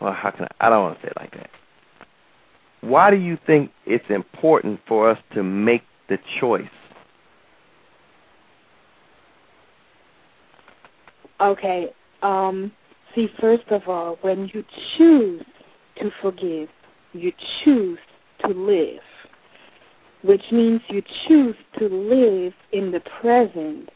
[0.01, 1.49] well how can I I don't want to say it like that.
[2.81, 6.67] Why do you think it's important for us to make the choice?
[11.41, 11.93] Okay.
[12.21, 12.71] Um
[13.15, 14.63] see first of all, when you
[14.97, 15.43] choose
[15.99, 16.69] to forgive,
[17.13, 17.31] you
[17.63, 17.99] choose
[18.45, 19.01] to live.
[20.21, 23.89] Which means you choose to live in the present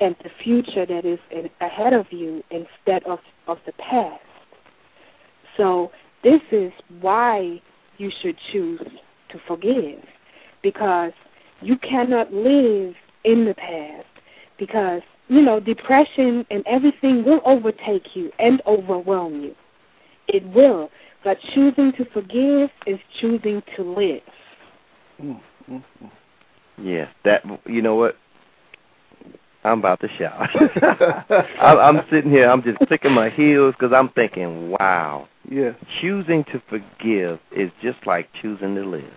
[0.00, 1.18] and the future that is
[1.60, 4.20] ahead of you instead of, of the past.
[5.56, 5.90] So
[6.22, 7.60] this is why
[7.98, 8.80] you should choose
[9.30, 10.02] to forgive
[10.62, 11.12] because
[11.62, 14.06] you cannot live in the past
[14.58, 19.54] because you know depression and everything will overtake you and overwhelm you
[20.28, 20.90] it will
[21.24, 24.22] but choosing to forgive is choosing to live
[25.22, 26.10] mm, mm, mm.
[26.78, 28.16] Yeah, that you know what?
[29.64, 30.48] I'm about to shout.
[31.60, 32.48] I'm, I'm sitting here.
[32.48, 35.26] I'm just clicking my heels because I'm thinking, wow.
[35.50, 35.74] Yes.
[36.00, 39.12] Choosing to forgive is just like choosing to live.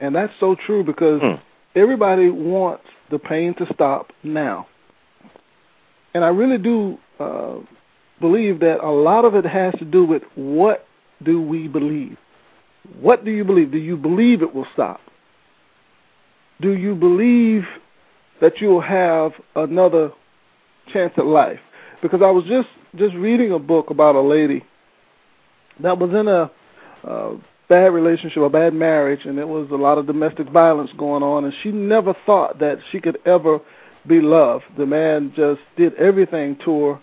[0.00, 1.40] And that's so true because Mm.
[1.76, 4.66] everybody wants the pain to stop now.
[6.14, 7.58] And I really do uh,
[8.20, 10.86] believe that a lot of it has to do with what
[11.22, 12.16] do we believe?
[13.00, 13.72] What do you believe?
[13.72, 15.00] Do you believe it will stop?
[16.60, 17.64] Do you believe
[18.40, 20.12] that you'll have another
[20.92, 21.60] chance at life?
[22.02, 24.62] Because I was just just reading a book about a lady
[25.80, 26.50] that was in a
[27.08, 27.36] uh,
[27.68, 31.44] bad relationship, a bad marriage, and it was a lot of domestic violence going on,
[31.44, 33.60] and she never thought that she could ever
[34.06, 34.64] be loved.
[34.76, 37.00] The man just did everything to her,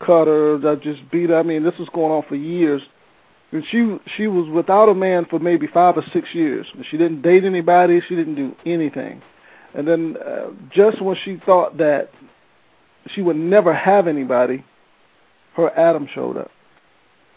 [0.00, 1.38] cut her, that just beat her.
[1.38, 2.82] I mean, this was going on for years.
[3.52, 6.66] And she she was without a man for maybe five or six years.
[6.90, 8.00] She didn't date anybody.
[8.06, 9.22] She didn't do anything.
[9.74, 12.10] And then uh, just when she thought that
[13.14, 14.64] she would never have anybody,
[15.54, 16.50] her Adam showed up.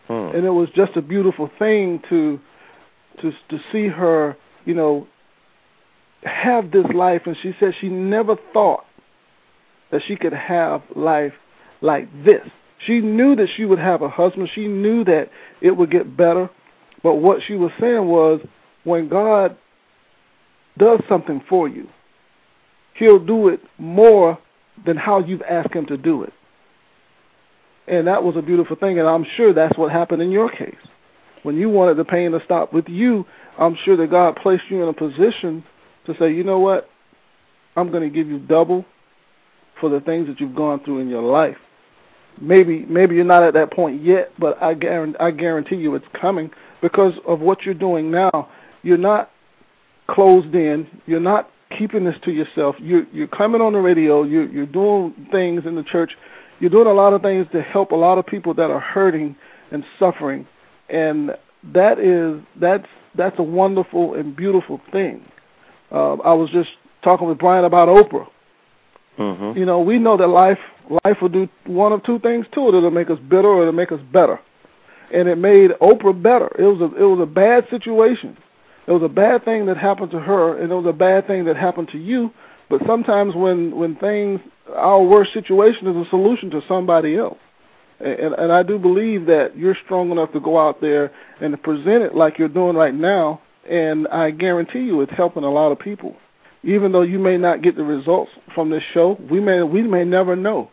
[0.07, 0.35] Hmm.
[0.35, 2.39] And it was just a beautiful thing to
[3.21, 4.35] to to see her,
[4.65, 5.07] you know,
[6.23, 7.21] have this life.
[7.25, 8.85] And she said she never thought
[9.91, 11.33] that she could have life
[11.81, 12.47] like this.
[12.85, 14.49] She knew that she would have a husband.
[14.53, 15.29] She knew that
[15.61, 16.49] it would get better.
[17.03, 18.41] But what she was saying was
[18.83, 19.57] when God
[20.77, 21.87] does something for you,
[22.93, 24.37] He'll do it more
[24.85, 26.33] than how you've asked Him to do it.
[27.87, 28.99] And that was a beautiful thing.
[28.99, 30.75] And I'm sure that's what happened in your case.
[31.43, 33.25] When you wanted the pain to stop with you,
[33.57, 35.63] I'm sure that God placed you in a position
[36.05, 36.89] to say, you know what?
[37.75, 38.85] I'm going to give you double
[39.79, 41.57] for the things that you've gone through in your life.
[42.41, 46.05] Maybe maybe you're not at that point yet, but I guarantee, I guarantee you it's
[46.19, 48.49] coming because of what you're doing now.
[48.81, 49.31] You're not
[50.07, 50.87] closed in.
[51.05, 52.75] You're not keeping this to yourself.
[52.79, 54.23] You're you're coming on the radio.
[54.23, 56.11] You're you're doing things in the church.
[56.59, 59.35] You're doing a lot of things to help a lot of people that are hurting
[59.71, 60.47] and suffering,
[60.89, 61.31] and
[61.73, 65.25] that is that's that's a wonderful and beautiful thing.
[65.91, 66.69] Uh, I was just
[67.03, 68.27] talking with Brian about Oprah.
[69.19, 69.59] Mm-hmm.
[69.59, 70.59] You know, we know that life
[71.03, 72.75] life will do one of two things to it.
[72.75, 74.39] It'll make us bitter or it'll make us better.
[75.13, 76.49] And it made Oprah better.
[76.57, 78.37] It was a it was a bad situation.
[78.87, 81.45] It was a bad thing that happened to her, and it was a bad thing
[81.45, 82.31] that happened to you.
[82.69, 84.39] But sometimes when when things
[84.75, 87.37] our worst situation is a solution to somebody else.
[87.99, 91.57] And, and I do believe that you're strong enough to go out there and to
[91.57, 95.71] present it like you're doing right now, and I guarantee you it's helping a lot
[95.71, 96.15] of people.
[96.63, 100.03] Even though you may not get the results from this show, we may we may
[100.03, 100.69] never know.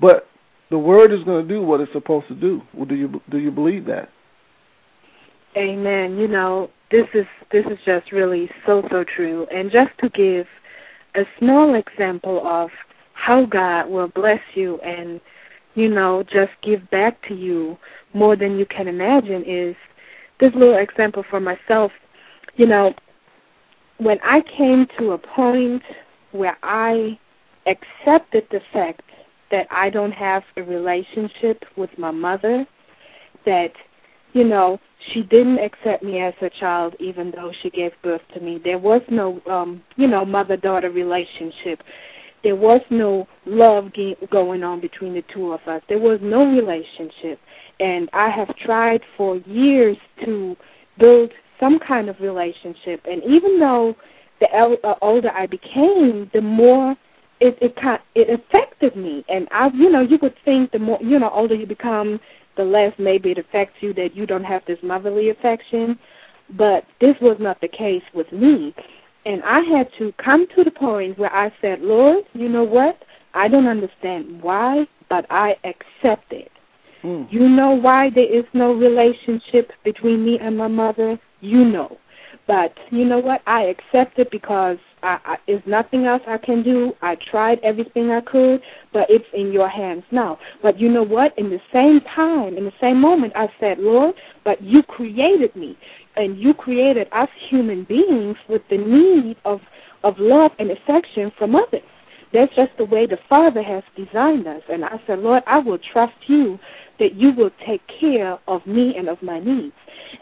[0.00, 0.28] But
[0.70, 2.60] the word is going to do what it's supposed to do.
[2.74, 4.10] Well, do you do you believe that?
[5.56, 6.16] Amen.
[6.16, 9.46] You know, this is this is just really so so true.
[9.54, 10.46] And just to give
[11.14, 12.70] a small example of
[13.12, 15.20] how God will bless you and
[15.74, 17.78] you know just give back to you
[18.12, 19.76] more than you can imagine is
[20.40, 21.92] this little example for myself.
[22.56, 22.94] You know,
[23.98, 25.82] when I came to a point
[26.32, 27.18] where I
[27.66, 29.02] accepted the fact
[29.50, 32.66] that I don't have a relationship with my mother,
[33.46, 33.72] that
[34.32, 34.80] you know,
[35.12, 38.60] she didn't accept me as her child even though she gave birth to me.
[38.62, 41.82] There was no um, you know, mother-daughter relationship.
[42.42, 43.92] There was no love
[44.30, 45.82] going on between the two of us.
[45.88, 47.38] There was no relationship.
[47.80, 50.56] And I have tried for years to
[50.98, 51.30] build
[51.64, 53.00] some kind of relationship.
[53.10, 53.96] And even though
[54.40, 56.94] the uh, older I became, the more
[57.40, 57.74] it it
[58.14, 59.24] it affected me.
[59.28, 62.20] And I, you know, you would think the more you know older you become,
[62.56, 65.98] the less maybe it affects you that you don't have this motherly affection.
[66.50, 68.74] But this was not the case with me.
[69.24, 73.02] And I had to come to the point where I said, Lord, you know what?
[73.32, 76.52] I don't understand why, but I accept it.
[77.04, 77.30] Mm.
[77.30, 81.18] You know why there is no relationship between me and my mother?
[81.40, 81.98] You know.
[82.46, 83.42] But you know what?
[83.46, 86.92] I accept it because I, I, there's nothing else I can do.
[87.02, 88.60] I tried everything I could,
[88.92, 90.38] but it's in your hands now.
[90.62, 91.38] But you know what?
[91.38, 94.14] In the same time, in the same moment, I said, Lord,
[94.44, 95.78] but you created me,
[96.16, 99.60] and you created us human beings with the need of
[100.02, 101.80] of love and affection from others.
[102.34, 104.62] That's just the way the Father has designed us.
[104.68, 106.58] And I said, Lord, I will trust you
[106.98, 109.74] that you will take care of me and of my needs.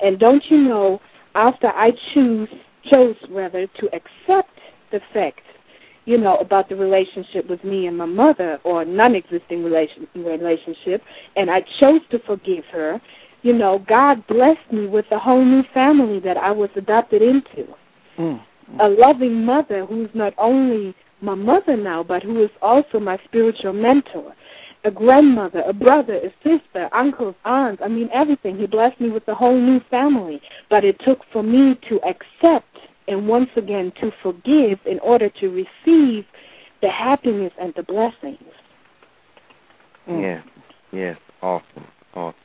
[0.02, 1.00] And don't you know,
[1.34, 2.48] after I choose
[2.90, 4.50] chose rather to accept
[4.90, 5.40] the fact,
[6.04, 11.02] you know, about the relationship with me and my mother or non-existing relation, relationship,
[11.36, 13.00] and I chose to forgive her,
[13.42, 17.72] you know, God blessed me with a whole new family that I was adopted into.
[18.18, 18.42] Mm.
[18.80, 23.72] A loving mother who's not only my mother now, but who is also my spiritual
[23.72, 24.34] mentor.
[24.84, 28.58] A grandmother, a brother, a sister, uncles, aunts, I mean everything.
[28.58, 30.42] He blessed me with a whole new family.
[30.68, 32.66] But it took for me to accept
[33.06, 36.24] and once again to forgive in order to receive
[36.80, 38.38] the happiness and the blessings.
[40.08, 40.22] Mm.
[40.22, 40.42] Yeah,
[40.92, 42.38] yes, awesome, awesome.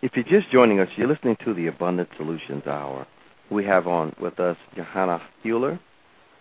[0.00, 3.06] If you're just joining us, you're listening to the Abundant Solutions Hour.
[3.50, 5.78] We have on with us Yohanna Hoehler,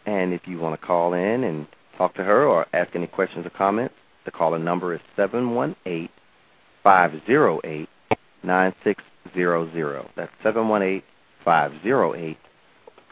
[0.05, 3.45] and if you want to call in and talk to her or ask any questions
[3.45, 6.11] or comments, the caller number is seven one eight
[6.83, 7.89] five zero eight
[8.43, 10.09] nine six zero zero.
[10.15, 11.03] That's seven one eight
[11.43, 12.37] five zero eight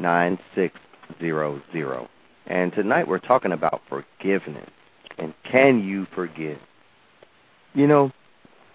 [0.01, 2.07] 9600.
[2.47, 4.71] And tonight we're talking about forgiveness.
[5.17, 6.57] And can you forgive?
[7.73, 8.11] You know,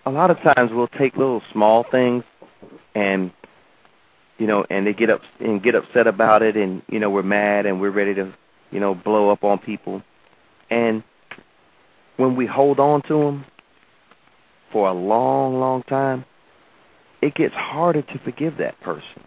[0.07, 2.25] a lot of times we'll take little small things
[2.95, 3.31] and
[4.39, 7.23] you know, and they get up and get upset about it and you know, we're
[7.23, 8.33] mad and we're ready to,
[8.71, 10.03] you know, blow up on people.
[10.71, 11.03] And
[12.17, 13.45] when we hold on to them
[14.73, 16.25] for a long, long time,
[17.23, 19.23] it gets harder to forgive that person.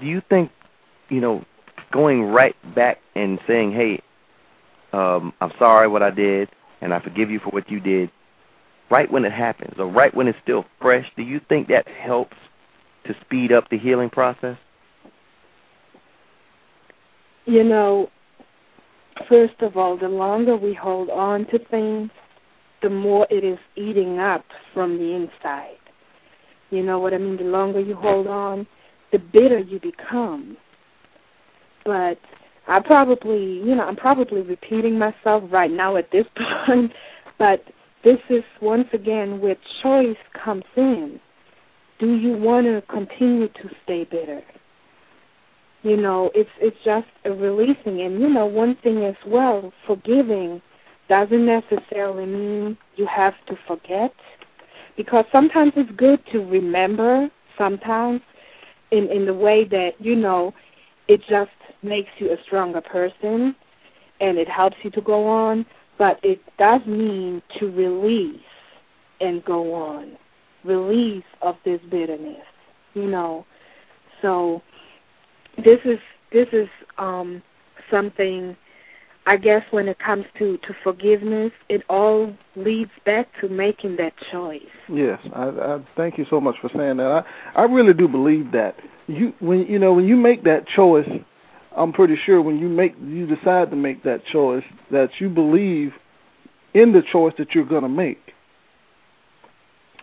[0.00, 0.50] Do you think
[1.10, 1.44] you know,
[1.92, 4.00] going right back and saying, "Hey,
[4.92, 6.48] um, I'm sorry what I did,
[6.80, 8.10] and I forgive you for what you did,"
[8.88, 12.36] right when it happens, or right when it's still fresh, do you think that helps
[13.12, 14.56] to speed up the healing process?
[17.46, 18.10] You know,
[19.28, 22.10] first of all, the longer we hold on to things,
[22.82, 25.76] the more it is eating up from the inside.
[26.70, 27.36] You know what I mean?
[27.36, 28.66] The longer you hold on,
[29.12, 30.56] the bitter you become
[31.84, 32.18] but
[32.68, 36.26] I probably, you know, I'm probably repeating myself right now at this
[36.66, 36.92] point,
[37.38, 37.64] but
[38.04, 41.20] this is once again where choice comes in.
[42.00, 44.42] Do you want to continue to stay bitter?
[45.82, 50.62] You know, it's it's just a releasing, and you know, one thing as well, forgiving
[51.08, 54.14] doesn't necessarily mean you have to forget,
[54.96, 57.28] because sometimes it's good to remember.
[57.58, 58.22] Sometimes,
[58.90, 60.54] in in the way that you know,
[61.08, 61.50] it just
[61.82, 63.54] makes you a stronger person
[64.20, 65.66] and it helps you to go on,
[65.98, 68.40] but it does mean to release
[69.20, 70.16] and go on.
[70.64, 72.44] Release of this bitterness,
[72.94, 73.46] you know.
[74.22, 74.62] So
[75.64, 75.98] this is
[76.32, 77.42] this is um
[77.90, 78.56] something
[79.26, 84.12] I guess when it comes to to forgiveness, it all leads back to making that
[84.32, 84.62] choice.
[84.92, 87.24] Yes, I, I thank you so much for saying that.
[87.56, 91.08] I I really do believe that you when you know when you make that choice,
[91.76, 95.92] I'm pretty sure when you make you decide to make that choice that you believe
[96.74, 98.29] in the choice that you're going to make.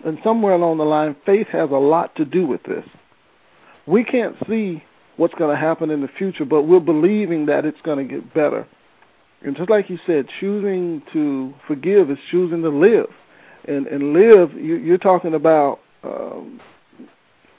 [0.05, 2.85] And somewhere along the line, faith has a lot to do with this.
[3.85, 4.83] We can't see
[5.15, 8.33] what's going to happen in the future, but we're believing that it's going to get
[8.33, 8.67] better.
[9.41, 13.07] And just like you said, choosing to forgive is choosing to live.
[13.67, 16.61] And and live, you, you're talking about um,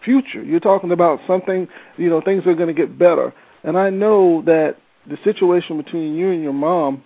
[0.05, 0.43] future.
[0.43, 3.35] You're talking about something, you know, things are going to get better.
[3.63, 4.77] And I know that
[5.07, 7.05] the situation between you and your mom,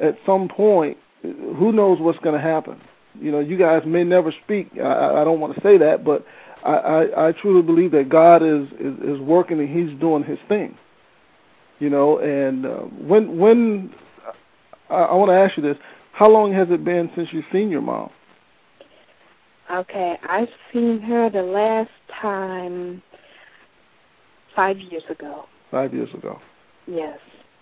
[0.00, 2.80] at some point, who knows what's going to happen.
[3.18, 4.70] You know, you guys may never speak.
[4.76, 6.24] I, I don't want to say that, but
[6.64, 10.38] I, I, I truly believe that God is, is is working and He's doing His
[10.48, 10.76] thing.
[11.78, 13.94] You know, and uh, when when
[14.90, 15.76] I, I want to ask you this:
[16.12, 18.10] How long has it been since you've seen your mom?
[19.72, 21.90] Okay, I've seen her the last
[22.20, 23.02] time
[24.54, 25.46] five years ago.
[25.70, 26.40] Five years ago.
[26.86, 27.18] Yes,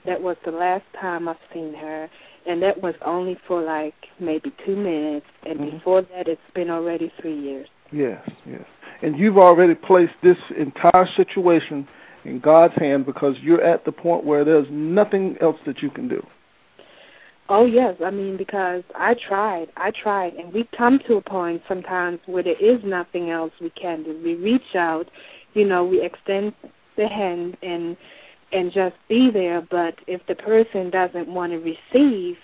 [0.06, 2.08] that was the last time I've seen her,
[2.48, 5.26] and that was only for like maybe two minutes.
[5.46, 5.76] And mm-hmm.
[5.76, 7.68] before that, it's been already three years.
[7.92, 8.64] Yes, yes.
[9.02, 11.86] And you've already placed this entire situation
[12.24, 16.08] in God's hand because you're at the point where there's nothing else that you can
[16.08, 16.26] do.
[17.50, 21.62] Oh yes, I mean because I tried, I tried, and we come to a point
[21.66, 24.20] sometimes where there is nothing else we can do.
[24.22, 25.10] We reach out,
[25.54, 26.52] you know, we extend
[26.96, 27.96] the hand and
[28.52, 29.60] and just be there.
[29.60, 32.36] But if the person doesn't want to receive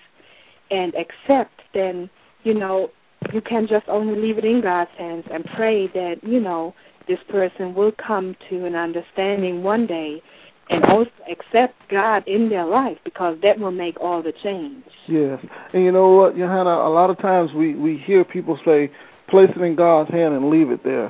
[0.71, 2.11] and accept, then
[2.43, 2.91] you know
[3.33, 6.75] you can just only leave it in God's hands and pray that you know
[7.09, 10.23] this person will come to an understanding one day
[10.71, 14.85] and also accept God in their life because that will make all the change.
[15.07, 15.39] Yes.
[15.73, 18.91] And you know what, Yohanna, a lot of times we, we hear people say,
[19.29, 21.07] place it in God's hand and leave it there.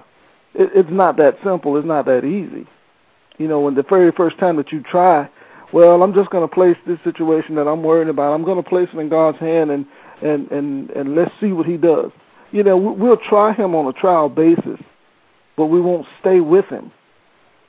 [0.54, 1.76] It, it's not that simple.
[1.76, 2.66] It's not that easy.
[3.38, 5.28] You know, when the very first time that you try,
[5.72, 8.32] well, I'm just going to place this situation that I'm worried about.
[8.32, 9.86] I'm going to place it in God's hand and
[10.22, 12.10] and and and let's see what He does.
[12.52, 14.80] You know, we'll try Him on a trial basis,
[15.56, 16.92] but we won't stay with Him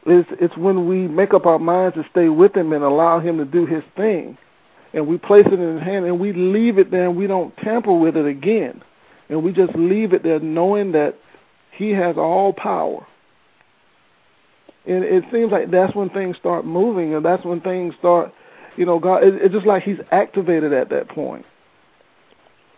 [0.06, 3.38] it's, it's when we make up our minds to stay with Him and allow Him
[3.38, 4.38] to do His thing,
[4.94, 7.56] and we place it in His hand and we leave it there and we don't
[7.58, 8.82] tamper with it again,
[9.30, 11.16] and we just leave it there knowing that
[11.72, 13.06] He has all power.
[14.88, 18.32] And it seems like that's when things start moving, and that's when things start,
[18.78, 19.24] you know, God.
[19.24, 21.46] It, it's just like He's activated at that point.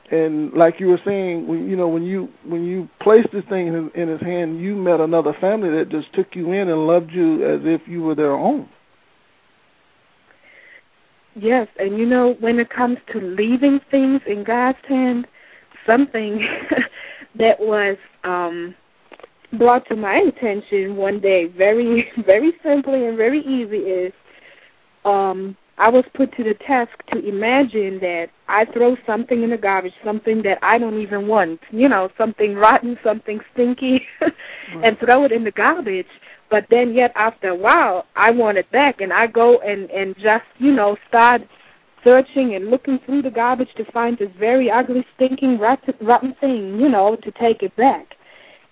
[0.10, 3.68] and like you were saying, when you know when you when you placed this thing
[3.68, 6.88] in his, in his hand, you met another family that just took you in and
[6.88, 8.70] loved you as if you were their own.
[11.36, 15.28] Yes, and you know when it comes to leaving things in God's hand,
[15.86, 16.48] something
[17.36, 18.74] that was um
[19.54, 24.14] brought to my attention one day, very very simply and very easy, is
[25.06, 29.58] um I was put to the task to imagine that I throw something in the
[29.58, 34.02] garbage, something that I don't even want, you know, something rotten, something stinky,
[34.84, 36.08] and throw it in the garbage.
[36.50, 40.16] But then, yet after a while, I want it back, and I go and and
[40.18, 41.42] just, you know, start
[42.04, 46.80] searching and looking through the garbage to find this very ugly, stinking, rotten, rotten thing,
[46.80, 48.17] you know, to take it back.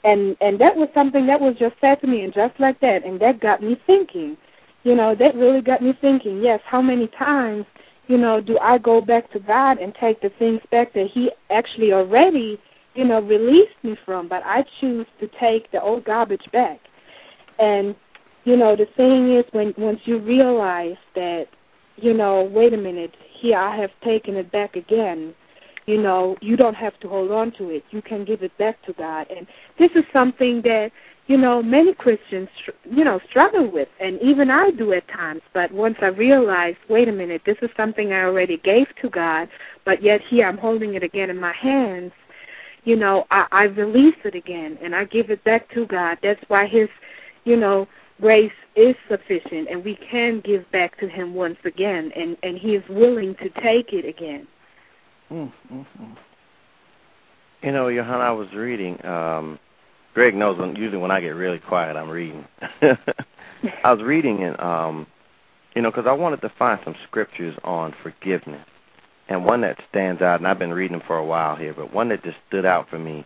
[0.06, 3.04] And and that was something that was just said to me, and just like that,
[3.04, 4.38] and that got me thinking
[4.86, 7.66] you know, that really got me thinking, yes, how many times,
[8.08, 11.32] you know, do I go back to God and take the things back that He
[11.50, 12.60] actually already,
[12.94, 16.80] you know, released me from, but I choose to take the old garbage back.
[17.58, 17.96] And,
[18.44, 21.48] you know, the thing is when once you realize that,
[21.96, 25.34] you know, wait a minute, here I have taken it back again,
[25.86, 27.84] you know, you don't have to hold on to it.
[27.92, 29.28] You can give it back to God.
[29.30, 29.46] And
[29.78, 30.92] this is something that
[31.28, 32.50] you know, many Christians,
[32.90, 35.42] you know, struggle with, and even I do at times.
[35.54, 39.50] But once I realize, wait a minute, this is something I already gave to God,
[39.86, 42.12] but yet here I'm holding it again in my hands.
[42.84, 46.20] You know, I, I release it again, and I give it back to God.
[46.22, 46.90] That's why His,
[47.44, 47.88] you know,
[48.22, 52.76] grace is sufficient, and we can give back to Him once again, and and He
[52.76, 54.46] is willing to take it again.
[55.32, 55.82] Mm-hmm.
[57.64, 59.04] You know, Yohanna, I was reading.
[59.06, 59.60] um
[60.16, 62.46] Greg knows when usually when I get really quiet, I'm reading.
[63.84, 65.08] I was reading and um,
[65.76, 68.66] you know, because I wanted to find some scriptures on forgiveness,
[69.28, 72.08] and one that stands out, and I've been reading for a while here, but one
[72.10, 73.26] that just stood out for me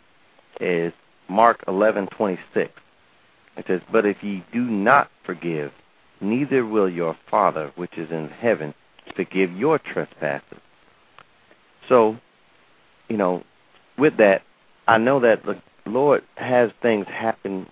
[0.59, 0.91] is
[1.29, 2.71] Mark 11:26.
[3.55, 5.71] It says, "But if ye do not forgive,
[6.21, 8.73] neither will your Father which is in heaven
[9.15, 10.59] forgive your trespasses.
[11.89, 12.17] So,
[13.09, 13.43] you know,
[13.97, 14.43] with that,
[14.87, 17.67] I know that the Lord has things happen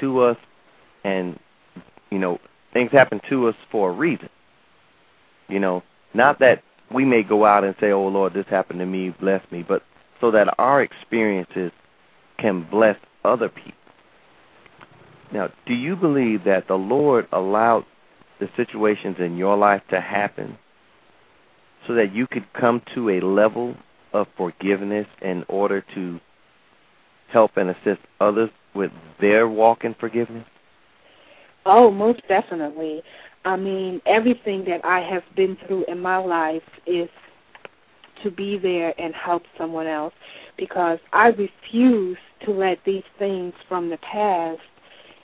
[0.00, 0.36] to us,
[1.04, 1.38] and
[2.10, 2.38] you know,
[2.72, 4.28] things happen to us for a reason.
[5.48, 5.82] You know,
[6.12, 9.42] not that we may go out and say, "Oh Lord, this happened to me, bless
[9.50, 9.82] me," but
[10.20, 11.72] so that our experiences
[12.38, 13.72] can bless other people.
[15.32, 17.86] Now, do you believe that the Lord allowed
[18.38, 20.58] the situations in your life to happen
[21.86, 23.76] so that you could come to a level
[24.12, 26.20] of forgiveness in order to
[27.28, 30.46] help and assist others with their walk in forgiveness?
[31.64, 33.02] Oh, most definitely.
[33.44, 37.08] I mean, everything that I have been through in my life is
[38.22, 40.14] to be there and help someone else
[40.56, 44.60] because I refuse to let these things from the past,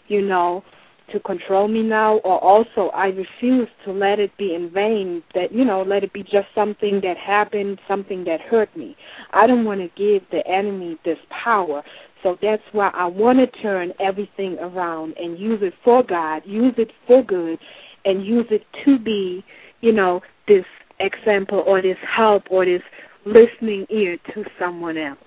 [0.09, 0.65] you know,
[1.13, 5.53] to control me now or also I refuse to let it be in vain that
[5.53, 8.97] you know let it be just something that happened something that hurt me.
[9.33, 11.83] I don't want to give the enemy this power.
[12.23, 16.75] So that's why I want to turn everything around and use it for God use
[16.79, 17.59] it for good
[18.05, 19.45] and use it to be
[19.81, 20.65] you know this
[21.01, 22.83] example or this help or this
[23.25, 25.19] listening ear to someone else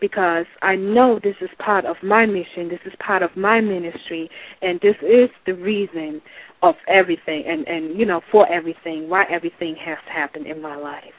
[0.00, 4.30] because I know this is part of my mission, this is part of my ministry,
[4.62, 6.20] and this is the reason
[6.62, 11.12] of everything and, and you know, for everything, why everything has happened in my life.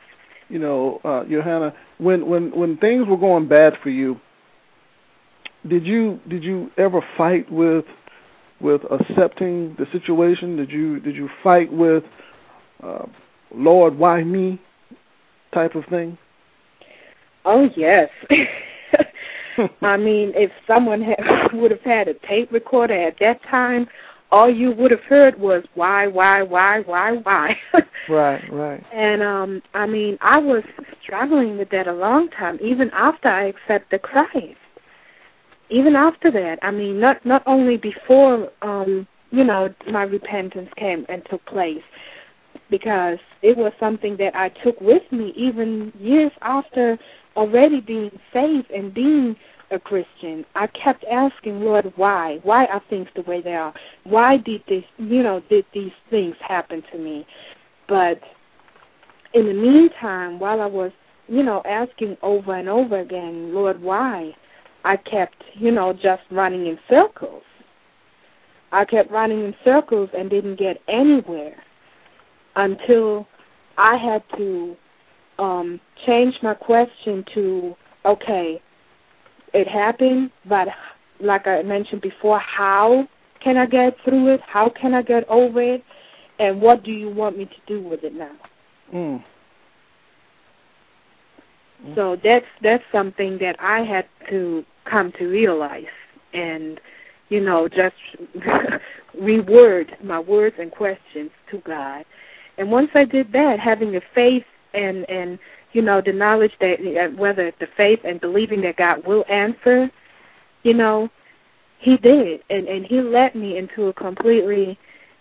[0.49, 4.19] You know, uh, Yohanna, when, when, when things were going bad for you,
[5.67, 7.85] did you did you ever fight with
[8.59, 10.57] with accepting the situation?
[10.57, 12.03] Did you did you fight with
[12.83, 13.05] uh,
[13.53, 14.59] Lord, why me
[15.53, 16.17] type of thing?
[17.45, 18.09] Oh yes.
[19.81, 21.17] I mean, if someone had,
[21.53, 23.87] would have had a tape recorder at that time,
[24.31, 27.57] all you would have heard was why, why, why, why, why.
[28.09, 28.83] right, right.
[28.93, 30.63] And um I mean, I was
[31.03, 34.57] struggling with that a long time, even after I accepted Christ.
[35.69, 41.05] Even after that, I mean, not not only before um you know my repentance came
[41.09, 41.83] and took place,
[42.69, 46.97] because it was something that I took with me even years after
[47.35, 49.35] already being saved and being
[49.71, 53.73] a Christian, I kept asking Lord why, why are things the way they are?
[54.03, 57.25] Why did this, you know, did these things happen to me?
[57.87, 58.19] But
[59.33, 60.91] in the meantime, while I was,
[61.27, 64.35] you know, asking over and over again, Lord, why?
[64.83, 67.43] I kept, you know, just running in circles.
[68.71, 71.61] I kept running in circles and didn't get anywhere
[72.55, 73.27] until
[73.77, 74.75] I had to
[75.41, 77.75] um, change my question to,
[78.05, 78.61] okay,
[79.53, 80.67] it happened, but
[81.19, 83.07] like I mentioned before, how
[83.43, 84.41] can I get through it?
[84.41, 85.83] How can I get over it?
[86.39, 88.31] And what do you want me to do with it now?
[88.93, 89.23] Mm.
[91.95, 95.85] So that's that's something that I had to come to realize
[96.33, 96.79] and
[97.29, 97.95] you know just
[99.19, 102.05] reword my words and questions to God.
[102.57, 104.43] And once I did that, having the faith
[104.73, 105.39] and and
[105.73, 109.89] you know the knowledge that uh, whether the faith and believing that God will answer,
[110.63, 111.09] you know,
[111.79, 114.77] He did, and and He led me into a completely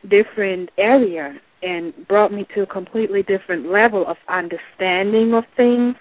[0.09, 5.95] different area and brought me to a completely different level of understanding of things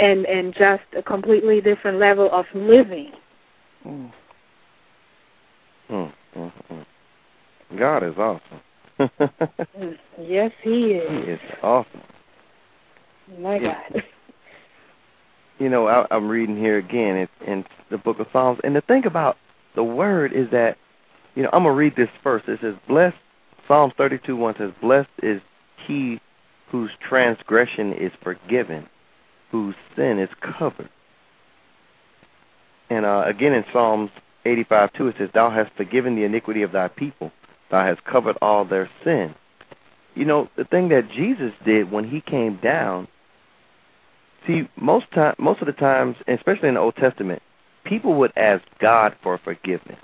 [0.00, 3.12] and and just a completely different level of living.
[3.86, 4.12] Mm.
[5.90, 6.86] Mm, mm, mm.
[7.78, 8.60] God is awesome.
[9.78, 11.10] Mm, yes, He is.
[11.10, 12.02] He is awesome.
[13.38, 14.04] My God.
[15.58, 18.80] You know, I, I'm reading here again in, in the book of Psalms, and the
[18.80, 19.36] thing about
[19.76, 20.76] the word is that,
[21.34, 22.48] you know, I'm gonna read this first.
[22.48, 23.16] It says, "Blessed."
[23.68, 25.40] Psalms 32 1 says, "Blessed is
[25.86, 26.20] he
[26.70, 28.88] whose transgression is forgiven,
[29.52, 30.88] whose sin is covered."
[32.90, 34.10] And uh, again in Psalms
[34.44, 37.30] 85 2 it says, "Thou hast forgiven the iniquity of thy people;
[37.70, 39.34] thou hast covered all their sin."
[40.14, 43.06] You know, the thing that Jesus did when he came down
[44.46, 47.42] See, most time, most of the times, especially in the Old Testament,
[47.84, 49.98] people would ask God for forgiveness.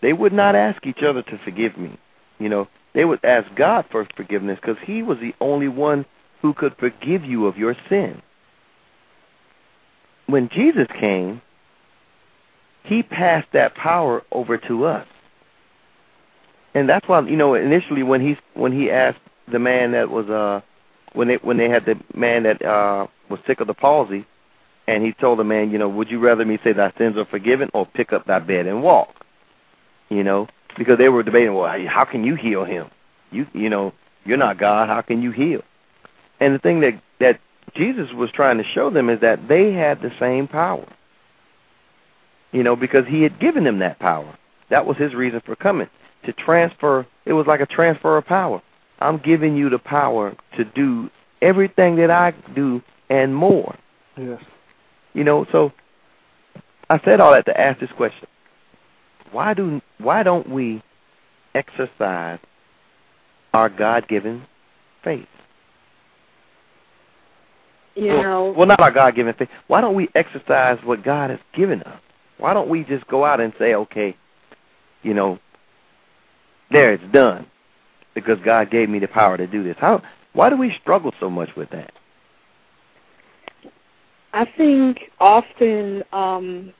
[0.00, 1.98] They would not ask each other to forgive me.
[2.38, 6.06] You know, they would ask God for forgiveness because He was the only one
[6.42, 8.22] who could forgive you of your sin.
[10.26, 11.42] When Jesus came,
[12.84, 15.06] He passed that power over to us,
[16.74, 19.18] and that's why you know initially when he when He asked
[19.50, 20.60] the man that was uh
[21.12, 24.26] when they when they had the man that uh was sick of the palsy,
[24.86, 27.24] and he told the man, you know, would you rather me say thy sins are
[27.26, 29.14] forgiven or pick up thy bed and walk?
[30.08, 32.86] You know, because they were debating, well, how can you heal him?
[33.30, 33.92] You you know,
[34.24, 34.88] You're not God.
[34.88, 35.62] How can you heal?
[36.40, 37.40] And the thing that that
[37.74, 40.86] Jesus was trying to show them is that they had the same power.
[42.52, 44.36] You know, because he had given them that power.
[44.70, 45.88] That was his reason for coming
[46.24, 47.06] to transfer.
[47.26, 48.62] It was like a transfer of power.
[49.00, 53.76] I'm giving you the power to do everything that I do and more.
[54.16, 54.42] Yes.
[55.14, 55.72] You know, so
[56.90, 58.26] I said all that to ask this question.
[59.30, 60.82] Why do why don't we
[61.54, 62.38] exercise
[63.52, 64.46] our God-given
[65.04, 65.26] faith?
[67.94, 69.48] You well, know, well, not our God-given faith.
[69.66, 72.00] Why don't we exercise what God has given us?
[72.38, 74.16] Why don't we just go out and say, okay,
[75.02, 75.38] you know,
[76.70, 77.46] there it's done,
[78.24, 79.76] because God gave me the power to do this?
[79.78, 80.02] How?
[80.32, 81.92] Why do we struggle so much with that?
[84.32, 86.72] I think often um,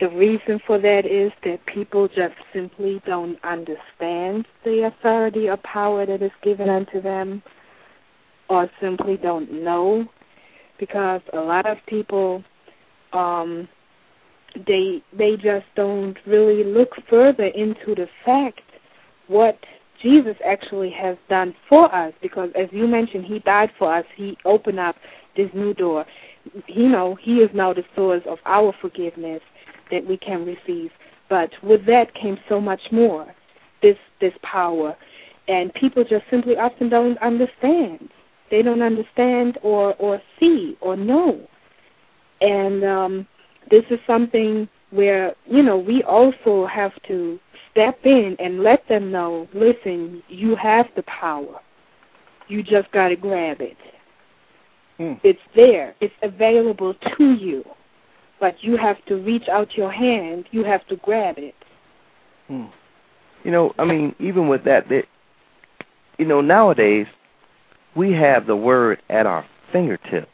[0.00, 6.06] the reason for that is that people just simply don't understand the authority or power
[6.06, 7.42] that is given unto them,
[8.48, 10.06] or simply don't know,
[10.78, 12.44] because a lot of people
[13.12, 13.68] um,
[14.66, 18.60] they they just don't really look further into the fact
[19.28, 19.58] what
[20.02, 24.04] Jesus actually has done for us because as you mentioned he died for us.
[24.16, 24.96] He opened up
[25.36, 26.06] this new door.
[26.66, 29.42] You know he is now the source of our forgiveness
[29.90, 30.90] that we can receive.
[31.28, 33.26] But with that came so much more
[33.82, 34.96] this this power.
[35.48, 38.10] And people just simply often don't understand.
[38.50, 41.40] They don't understand or or see or know.
[42.40, 43.26] And um
[43.70, 47.38] this is something where you know we also have to
[47.70, 51.60] step in and let them know listen you have the power.
[52.48, 53.76] You just got to grab it.
[54.98, 55.14] Hmm.
[55.22, 55.94] it's there.
[56.00, 57.64] It's available to you.
[58.38, 60.46] But you have to reach out your hand.
[60.50, 61.54] You have to grab it.
[62.48, 62.66] Hmm.
[63.44, 65.04] You know, I mean, even with that, that
[66.18, 67.06] you know, nowadays
[67.96, 70.28] we have the word at our fingertips.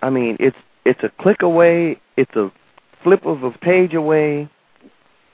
[0.00, 2.50] I mean, it's it's a click away, it's a
[3.02, 4.48] flip of a page away,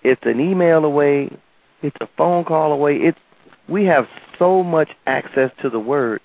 [0.03, 1.31] it's an email away,
[1.83, 2.97] it's a phone call away.
[2.97, 3.19] It's
[3.69, 4.07] we have
[4.39, 6.21] so much access to the word,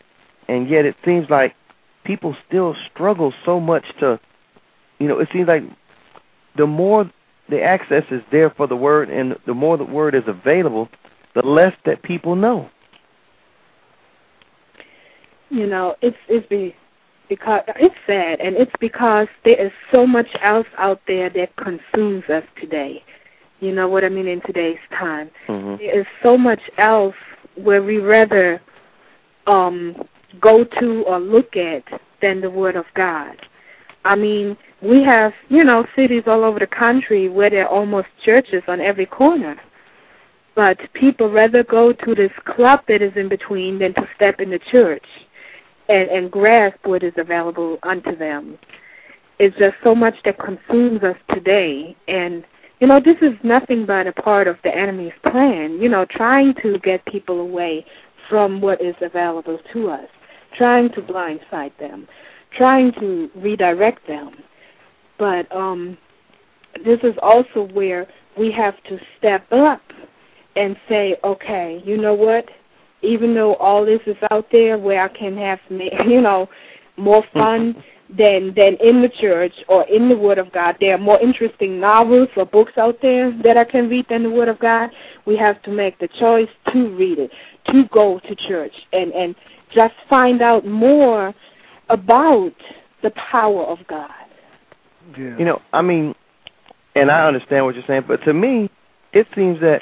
[0.47, 1.55] and yet it seems like
[2.03, 4.19] people still struggle so much to,
[4.99, 5.63] you know, it seems like
[6.55, 7.09] the more
[7.49, 10.87] the access is there for the word, and the more the word is available,
[11.33, 12.69] the less that people know.
[15.51, 16.73] you know it's it's be
[17.31, 22.25] because it's sad and it's because there is so much else out there that consumes
[22.25, 23.01] us today.
[23.61, 25.31] You know what i mean in today's time?
[25.47, 25.77] Mm-hmm.
[25.77, 27.15] there is so much else
[27.55, 28.61] where we rather
[29.47, 29.95] um
[30.41, 31.83] go to or look at
[32.21, 33.37] than the word of god.
[34.03, 38.09] I mean we have you know cities all over the country where there are almost
[38.25, 39.55] churches on every corner.
[40.53, 44.49] But people rather go to this club that is in between than to step in
[44.49, 45.05] the church
[45.91, 48.57] and, and grasp what is available unto them.
[49.39, 51.95] It's just so much that consumes us today.
[52.07, 52.45] And,
[52.79, 56.53] you know, this is nothing but a part of the enemy's plan, you know, trying
[56.61, 57.85] to get people away
[58.29, 60.07] from what is available to us,
[60.55, 62.07] trying to blindside them,
[62.55, 64.31] trying to redirect them.
[65.17, 65.97] But um,
[66.85, 69.81] this is also where we have to step up
[70.55, 72.45] and say, okay, you know what?
[73.01, 76.49] Even though all this is out there where I can have, you know,
[76.97, 77.39] more mm-hmm.
[77.39, 77.83] fun
[78.17, 81.79] than than in the church or in the Word of God, there are more interesting
[81.79, 84.89] novels or books out there that I can read than the Word of God.
[85.25, 87.31] We have to make the choice to read it,
[87.67, 89.35] to go to church, and and
[89.73, 91.33] just find out more
[91.89, 92.53] about
[93.01, 94.11] the power of God.
[95.17, 95.37] Yeah.
[95.37, 96.13] You know, I mean,
[96.95, 98.69] and I understand what you're saying, but to me,
[99.13, 99.81] it seems that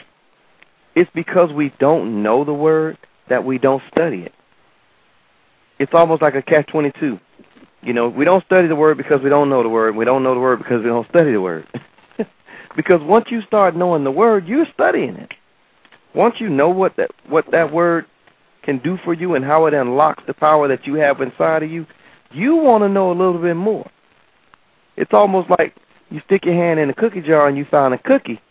[0.96, 2.98] it's because we don't know the word
[3.30, 4.34] that we don't study it.
[5.80, 7.20] It's almost like a catch twenty two.
[7.82, 9.96] You know, we don't study the word because we don't know the word.
[9.96, 11.66] We don't know the word because we don't study the word.
[12.76, 15.32] because once you start knowing the word, you're studying it.
[16.14, 18.06] Once you know what that what that word
[18.64, 21.72] can do for you and how it unlocks the power that you have inside of
[21.72, 21.86] you,
[22.32, 23.90] you want to know a little bit more.
[24.98, 25.76] It's almost like
[26.10, 28.42] you stick your hand in a cookie jar and you find a cookie,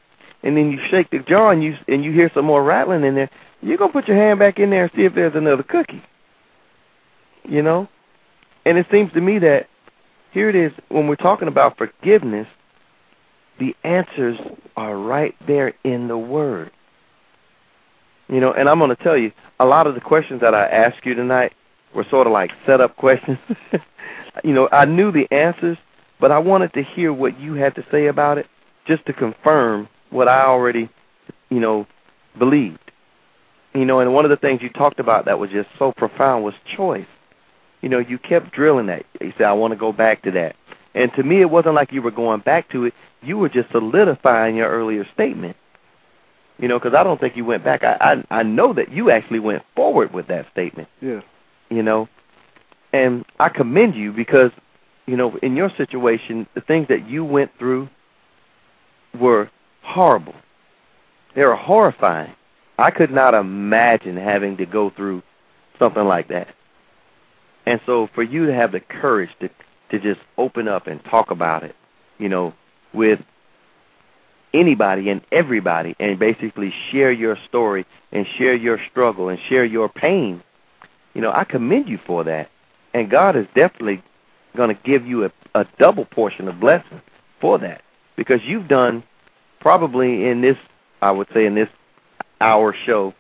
[0.43, 3.15] and then you shake the jar and you and you hear some more rattling in
[3.15, 3.31] there.
[3.61, 6.03] You're gonna put your hand back in there and see if there's another cookie.
[7.45, 7.89] You know,
[8.65, 9.69] and it seems to me that
[10.33, 12.47] here it is when we're talking about forgiveness,
[13.59, 14.39] the answers
[14.77, 16.71] are right there in the Word.
[18.29, 20.67] You know, and I'm going to tell you, a lot of the questions that I
[20.67, 21.55] asked you tonight
[21.95, 23.39] were sort of like set up questions.
[24.45, 25.79] you know, I knew the answers,
[26.21, 28.47] but I wanted to hear what you had to say about it
[28.87, 30.91] just to confirm what I already,
[31.49, 31.87] you know,
[32.39, 32.88] believed.
[33.79, 36.43] You know, and one of the things you talked about that was just so profound
[36.43, 37.07] was choice.
[37.81, 39.07] You know, you kept drilling that.
[39.21, 40.57] You said, I want to go back to that.
[40.97, 42.95] And to me, it wasn't like you were going back to it.
[43.23, 45.57] You were just solidifying your earlier statement.
[46.59, 47.85] You know, because I don't think you went back.
[47.85, 50.89] I, I I know that you actually went forward with that statement.
[51.01, 51.21] Yeah.
[51.71, 52.09] You know,
[52.93, 54.51] and I commend you because,
[55.07, 57.89] you know, in your situation, the things that you went through
[59.21, 59.49] were
[59.83, 60.35] horrible.
[61.37, 62.35] They were horrifying.
[62.79, 65.23] I could not imagine having to go through
[65.79, 66.49] something like that.
[67.67, 69.51] And so for you to have the courage to
[69.91, 71.75] to just open up and talk about it,
[72.19, 72.53] you know,
[72.93, 73.21] with
[74.53, 79.89] anybody and everybody and basically share your story and share your struggle and share your
[79.89, 80.43] pain,
[81.15, 82.51] you know, I commend you for that.
[82.95, 84.03] And God is definitely
[84.57, 87.01] going to give you a, a double portion of blessing
[87.41, 87.83] for that
[88.17, 89.03] because you've done
[89.61, 90.57] probably in this,
[91.03, 91.69] I would say, in this
[92.41, 93.15] hour show,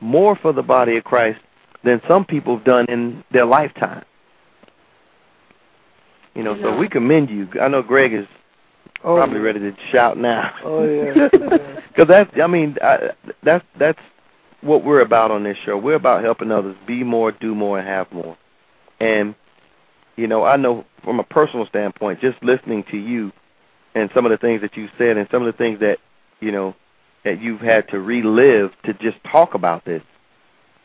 [0.00, 1.40] more for the body of Christ
[1.84, 4.04] than some people have done in their lifetime.
[6.34, 7.48] You know, so we commend you.
[7.60, 8.26] I know Greg is
[9.04, 10.52] oh, probably ready to shout now.
[10.64, 11.28] Oh yeah.
[11.94, 13.10] Because that's, I mean, I,
[13.44, 14.00] that's that's
[14.62, 15.78] what we're about on this show.
[15.78, 18.36] We're about helping others be more, do more, and have more.
[18.98, 19.36] And
[20.16, 23.30] you know, I know from a personal standpoint, just listening to you
[23.94, 25.98] and some of the things that you said, and some of the things that
[26.40, 26.74] you know
[27.24, 30.02] that you've had to relive to just talk about this.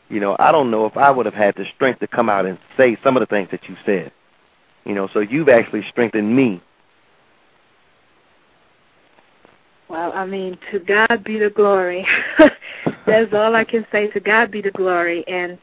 [0.10, 2.46] You know, I don't know if I would have had the strength to come out
[2.46, 4.12] and say some of the things that you said.
[4.86, 6.62] You know, so you've actually strengthened me.
[9.90, 12.06] Well, I mean, to God be the glory.
[13.06, 14.08] That's all I can say.
[14.10, 15.28] To God be the glory.
[15.28, 15.58] And,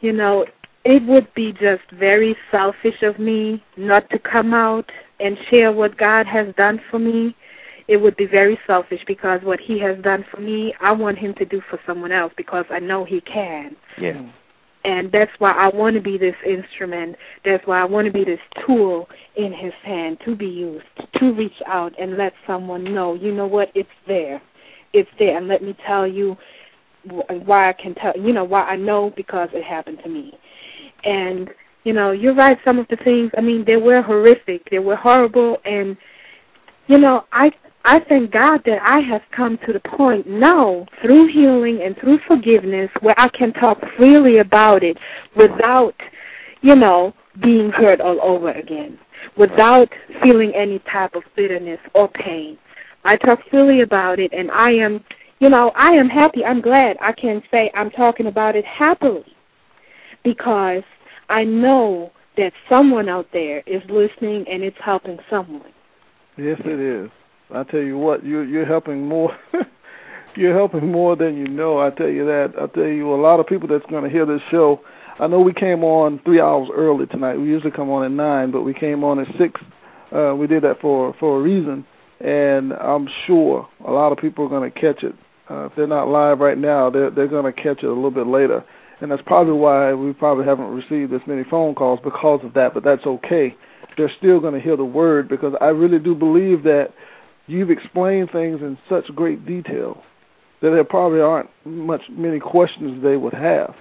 [0.00, 0.46] you know,
[0.84, 5.96] it would be just very selfish of me not to come out and share what
[5.96, 7.34] God has done for me.
[7.86, 11.34] It would be very selfish because what He has done for me, I want Him
[11.34, 13.76] to do for someone else because I know He can.
[13.98, 14.22] Yeah
[14.84, 17.16] and that's why I want to be this instrument.
[17.44, 20.84] That's why I want to be this tool in his hand to be used
[21.16, 24.42] to reach out and let someone know, you know what, it's there.
[24.92, 25.38] It's there.
[25.38, 26.36] And let me tell you
[27.44, 30.38] why I can tell, you know, why I know because it happened to me.
[31.04, 31.48] And,
[31.84, 34.68] you know, you're right, some of the things, I mean, they were horrific.
[34.70, 35.58] They were horrible.
[35.64, 35.96] And,
[36.88, 37.52] you know, I
[37.86, 42.18] I thank God that I have come to the point now through healing and through
[42.26, 44.96] forgiveness where I can talk freely about it
[45.36, 45.94] without,
[46.62, 47.12] you know,
[47.42, 48.98] being hurt all over again,
[49.36, 49.90] without
[50.22, 52.56] feeling any type of bitterness or pain.
[53.04, 55.04] I talk freely about it and I am,
[55.40, 56.42] you know, I am happy.
[56.42, 59.36] I'm glad I can say I'm talking about it happily
[60.22, 60.84] because
[61.28, 65.70] I know that someone out there is listening and it's helping someone.
[66.38, 67.10] Yes, it is.
[67.52, 69.36] I tell you what, you you're helping more.
[70.36, 71.78] you're helping more than you know.
[71.78, 72.54] I tell you that.
[72.60, 74.80] I tell you, a lot of people that's going to hear this show.
[75.18, 77.36] I know we came on three hours early tonight.
[77.36, 79.60] We usually come on at nine, but we came on at six.
[80.12, 81.86] Uh, we did that for for a reason,
[82.20, 85.14] and I'm sure a lot of people are going to catch it.
[85.50, 88.10] Uh, if they're not live right now, they're they're going to catch it a little
[88.10, 88.64] bit later,
[89.00, 92.74] and that's probably why we probably haven't received as many phone calls because of that.
[92.74, 93.54] But that's okay.
[93.96, 96.92] They're still going to hear the word because I really do believe that
[97.46, 100.02] you've explained things in such great detail
[100.62, 103.74] that there probably aren't much many questions they would have.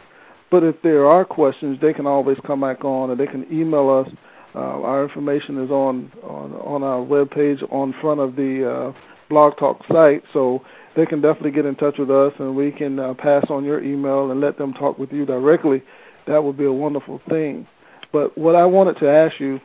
[0.51, 3.89] But if there are questions, they can always come back on, or they can email
[3.89, 4.13] us.
[4.53, 8.99] Uh, our information is on on on our web page on front of the uh,
[9.29, 10.63] Blog Talk site, so
[10.95, 13.83] they can definitely get in touch with us, and we can uh, pass on your
[13.83, 15.81] email and let them talk with you directly.
[16.27, 17.65] That would be a wonderful thing.
[18.11, 19.59] But what I wanted to ask you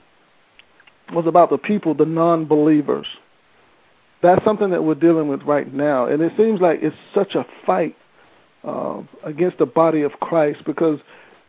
[1.12, 3.06] was about the people, the non-believers
[4.22, 7.46] that's something that we're dealing with right now, and it seems like it's such a
[7.64, 7.96] fight
[8.64, 10.98] uh, against the body of Christ because,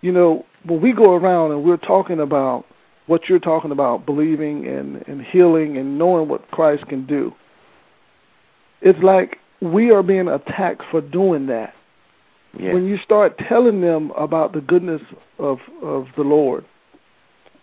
[0.02, 2.66] you know, when we go around and we're talking about
[3.08, 7.34] what you're talking about, believing and, and healing and knowing what Christ can do,
[8.82, 11.74] it's like we are being attacked for doing that.
[12.58, 12.74] Yeah.
[12.74, 15.02] When you start telling them about the goodness
[15.38, 16.66] of of the Lord,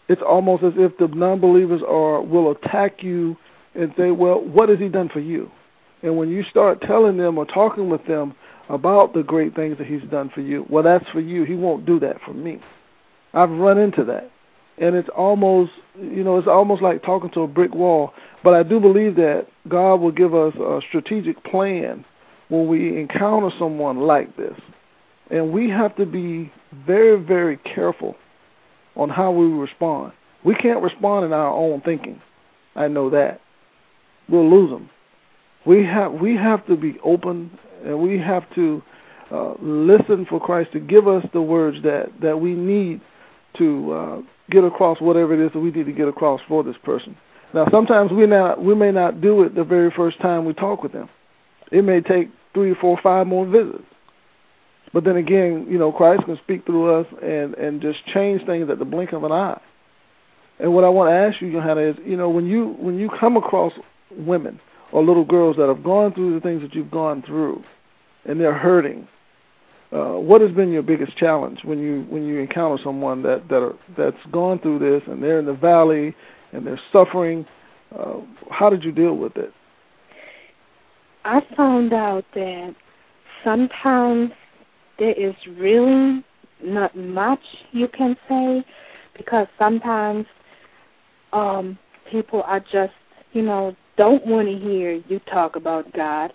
[0.08, 3.36] it's almost as if the non-believers are will attack you
[3.76, 5.50] and say, well, what has he done for you?
[6.02, 8.34] And when you start telling them or talking with them
[8.68, 11.44] about the great things that he's done for you, well, that's for you.
[11.44, 12.60] He won't do that for me.
[13.34, 14.30] I've run into that.
[14.78, 18.12] And it's almost, you know, it's almost like talking to a brick wall.
[18.44, 22.04] But I do believe that God will give us a strategic plan
[22.48, 24.58] when we encounter someone like this.
[25.30, 26.52] And we have to be
[26.86, 28.16] very, very careful
[28.96, 30.12] on how we respond.
[30.44, 32.20] We can't respond in our own thinking.
[32.76, 33.40] I know that
[34.28, 34.90] we'll lose them.
[35.64, 37.50] We have we have to be open,
[37.84, 38.82] and we have to
[39.30, 43.00] uh, listen for Christ to give us the words that that we need
[43.58, 46.76] to uh, get across whatever it is that we need to get across for this
[46.84, 47.16] person.
[47.52, 50.82] Now, sometimes we not we may not do it the very first time we talk
[50.82, 51.08] with them.
[51.72, 53.84] It may take three, four, five more visits.
[54.92, 58.70] But then again, you know, Christ can speak through us and and just change things
[58.70, 59.60] at the blink of an eye.
[60.58, 63.10] And what I want to ask you, Yohanna, is you know when you when you
[63.10, 63.72] come across
[64.10, 64.60] women
[64.92, 67.62] or little girls that have gone through the things that you've gone through,
[68.24, 69.08] and they're hurting,
[69.92, 73.62] uh, what has been your biggest challenge when you when you encounter someone that that
[73.62, 76.14] are, that's gone through this and they're in the valley
[76.52, 77.46] and they're suffering?
[77.96, 78.16] Uh,
[78.50, 79.52] how did you deal with it?
[81.24, 82.74] I found out that
[83.44, 84.32] sometimes
[84.98, 86.24] there is really
[86.62, 87.40] not much
[87.70, 88.64] you can say
[89.16, 90.26] because sometimes
[91.32, 91.78] um
[92.10, 92.92] people are just
[93.32, 96.32] you know don't want to hear you talk about God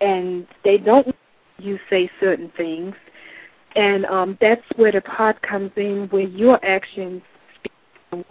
[0.00, 1.14] and they don't
[1.58, 2.94] you say certain things.
[3.76, 7.22] And um that's where the part comes in where your actions
[7.58, 7.72] speak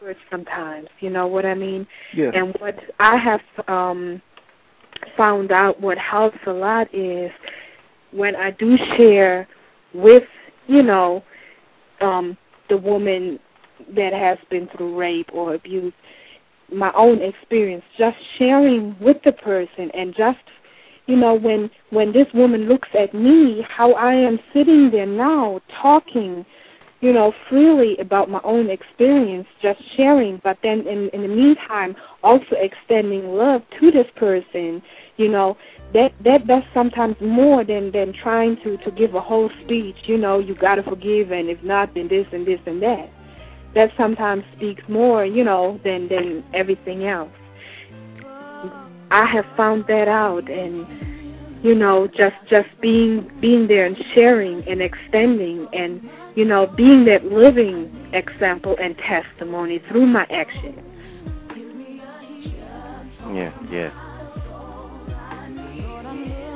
[0.02, 0.88] words sometimes.
[1.00, 1.88] You know what i mean?
[2.16, 2.32] Yeah.
[2.34, 4.22] and what i have um
[5.18, 7.32] found out what helps a lot is
[8.12, 9.48] when i do share
[9.94, 10.24] with
[10.68, 11.24] you know
[12.02, 12.38] um
[12.70, 13.40] the woman
[13.96, 15.94] that has been through rape or abuse
[16.72, 20.40] my own experience just sharing with the person and just
[21.08, 25.60] you know when when this woman looks at me how i am sitting there now
[25.82, 26.46] talking
[27.02, 31.96] you know freely about my own experience just sharing but then in in the meantime
[32.24, 34.82] also extending love to this person
[35.18, 35.58] you know
[35.94, 40.18] that that does sometimes more than than trying to to give a whole speech you
[40.18, 43.10] know you got to forgive and if not then this and this and that
[43.76, 47.32] that sometimes speaks more you know than than everything else
[49.12, 50.88] I have found that out and
[51.64, 56.02] you know just just being being there and sharing and extending and
[56.36, 60.80] you know being that living example and testimony through my actions.
[63.34, 63.92] Yeah, yeah.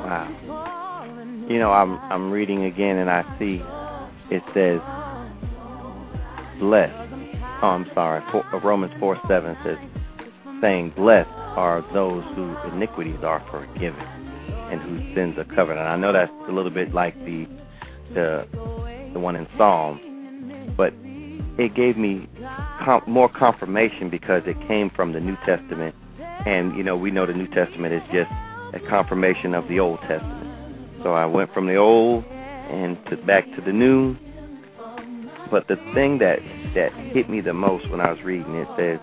[0.05, 1.45] Wow.
[1.49, 3.61] You know, I'm I'm reading again and I see
[4.34, 4.80] it says
[6.59, 7.05] blessed.
[7.62, 8.22] Oh, I'm sorry.
[8.34, 9.78] Uh, Romans 4 7 says,
[10.62, 13.99] saying, Blessed are those whose iniquities are forgiven
[14.72, 15.78] and whose sins are covered.
[15.78, 17.47] And I know that's a little bit like the
[18.14, 18.47] the
[19.14, 20.93] the one in Psalm, but
[21.58, 22.30] it gave me
[22.84, 25.95] com- more confirmation because it came from the New Testament,
[26.45, 28.30] and you know we know the New Testament is just
[28.74, 31.01] a confirmation of the Old Testament.
[31.03, 34.18] So I went from the Old and to back to the New.
[35.51, 36.39] But the thing that
[36.73, 38.99] that hit me the most when I was reading it says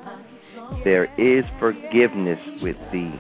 [0.85, 3.13] there is forgiveness with thee,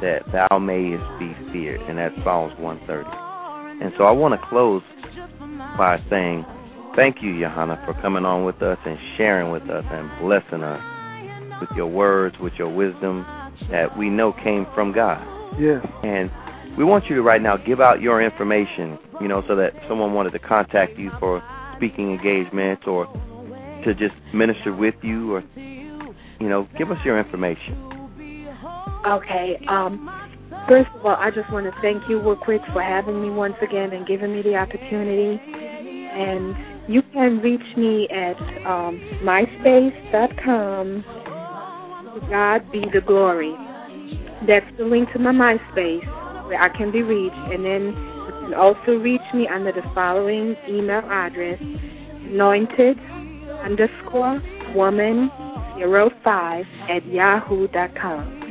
[0.00, 1.80] that thou mayest be feared.
[1.82, 3.84] And that's Psalms 130.
[3.84, 4.82] And so I want to close
[5.76, 6.44] by saying,
[6.94, 11.60] thank you, Yohanna, for coming on with us and sharing with us and blessing us
[11.60, 13.26] with your words, with your wisdom
[13.70, 15.24] that we know came from God.
[15.58, 15.84] Yes.
[16.02, 16.30] And
[16.76, 20.12] we want you to right now give out your information, you know, so that someone
[20.12, 21.42] wanted to contact you for
[21.76, 23.06] speaking engagements or
[23.84, 25.44] to just minister with you or
[26.38, 27.74] you know, give us your information.
[29.06, 29.58] Okay.
[29.68, 30.10] Um,
[30.68, 33.56] first of all, I just want to thank you real quick for having me once
[33.62, 35.40] again and giving me the opportunity.
[35.42, 36.56] And
[36.88, 41.04] you can reach me at um, myspace.com.
[42.30, 43.54] God be the glory.
[44.46, 47.36] That's the link to my MySpace where I can be reached.
[47.36, 48.15] And then
[48.46, 52.96] can also reach me under the following email address, anointed
[53.64, 54.40] underscore
[54.74, 55.30] woman
[56.22, 58.42] 05 at yahoo.com.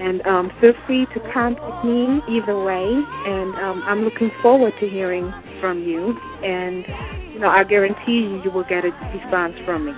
[0.00, 4.88] And um, feel free to contact me either way, and um, I'm looking forward to
[4.88, 6.16] hearing from you.
[6.44, 6.84] And
[7.32, 9.92] you know, I guarantee you, you will get a response from me.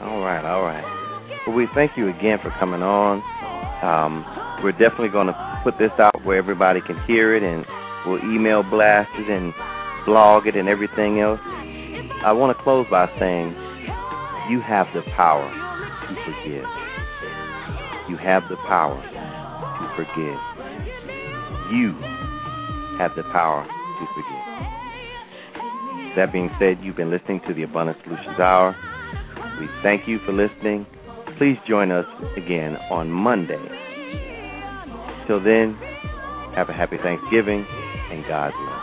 [0.00, 0.84] All right, all right.
[1.46, 3.22] Well, we thank you again for coming on.
[3.82, 7.66] Um, we're definitely going to put this out where everybody can hear it, and
[8.06, 9.52] we'll email blast it and
[10.06, 11.40] blog it and everything else.
[12.22, 13.48] I want to close by saying
[14.48, 15.50] you have the power
[16.06, 16.64] to forgive.
[18.08, 20.38] You have the power to forgive.
[21.74, 21.94] You
[22.98, 24.46] have the power to forgive.
[26.14, 28.76] That being said, you've been listening to the Abundant Solutions Hour.
[29.58, 30.86] We thank you for listening.
[31.38, 32.06] Please join us
[32.36, 33.58] again on Monday.
[35.26, 35.78] Till then,
[36.54, 37.66] have a happy Thanksgiving
[38.10, 38.75] and God bless.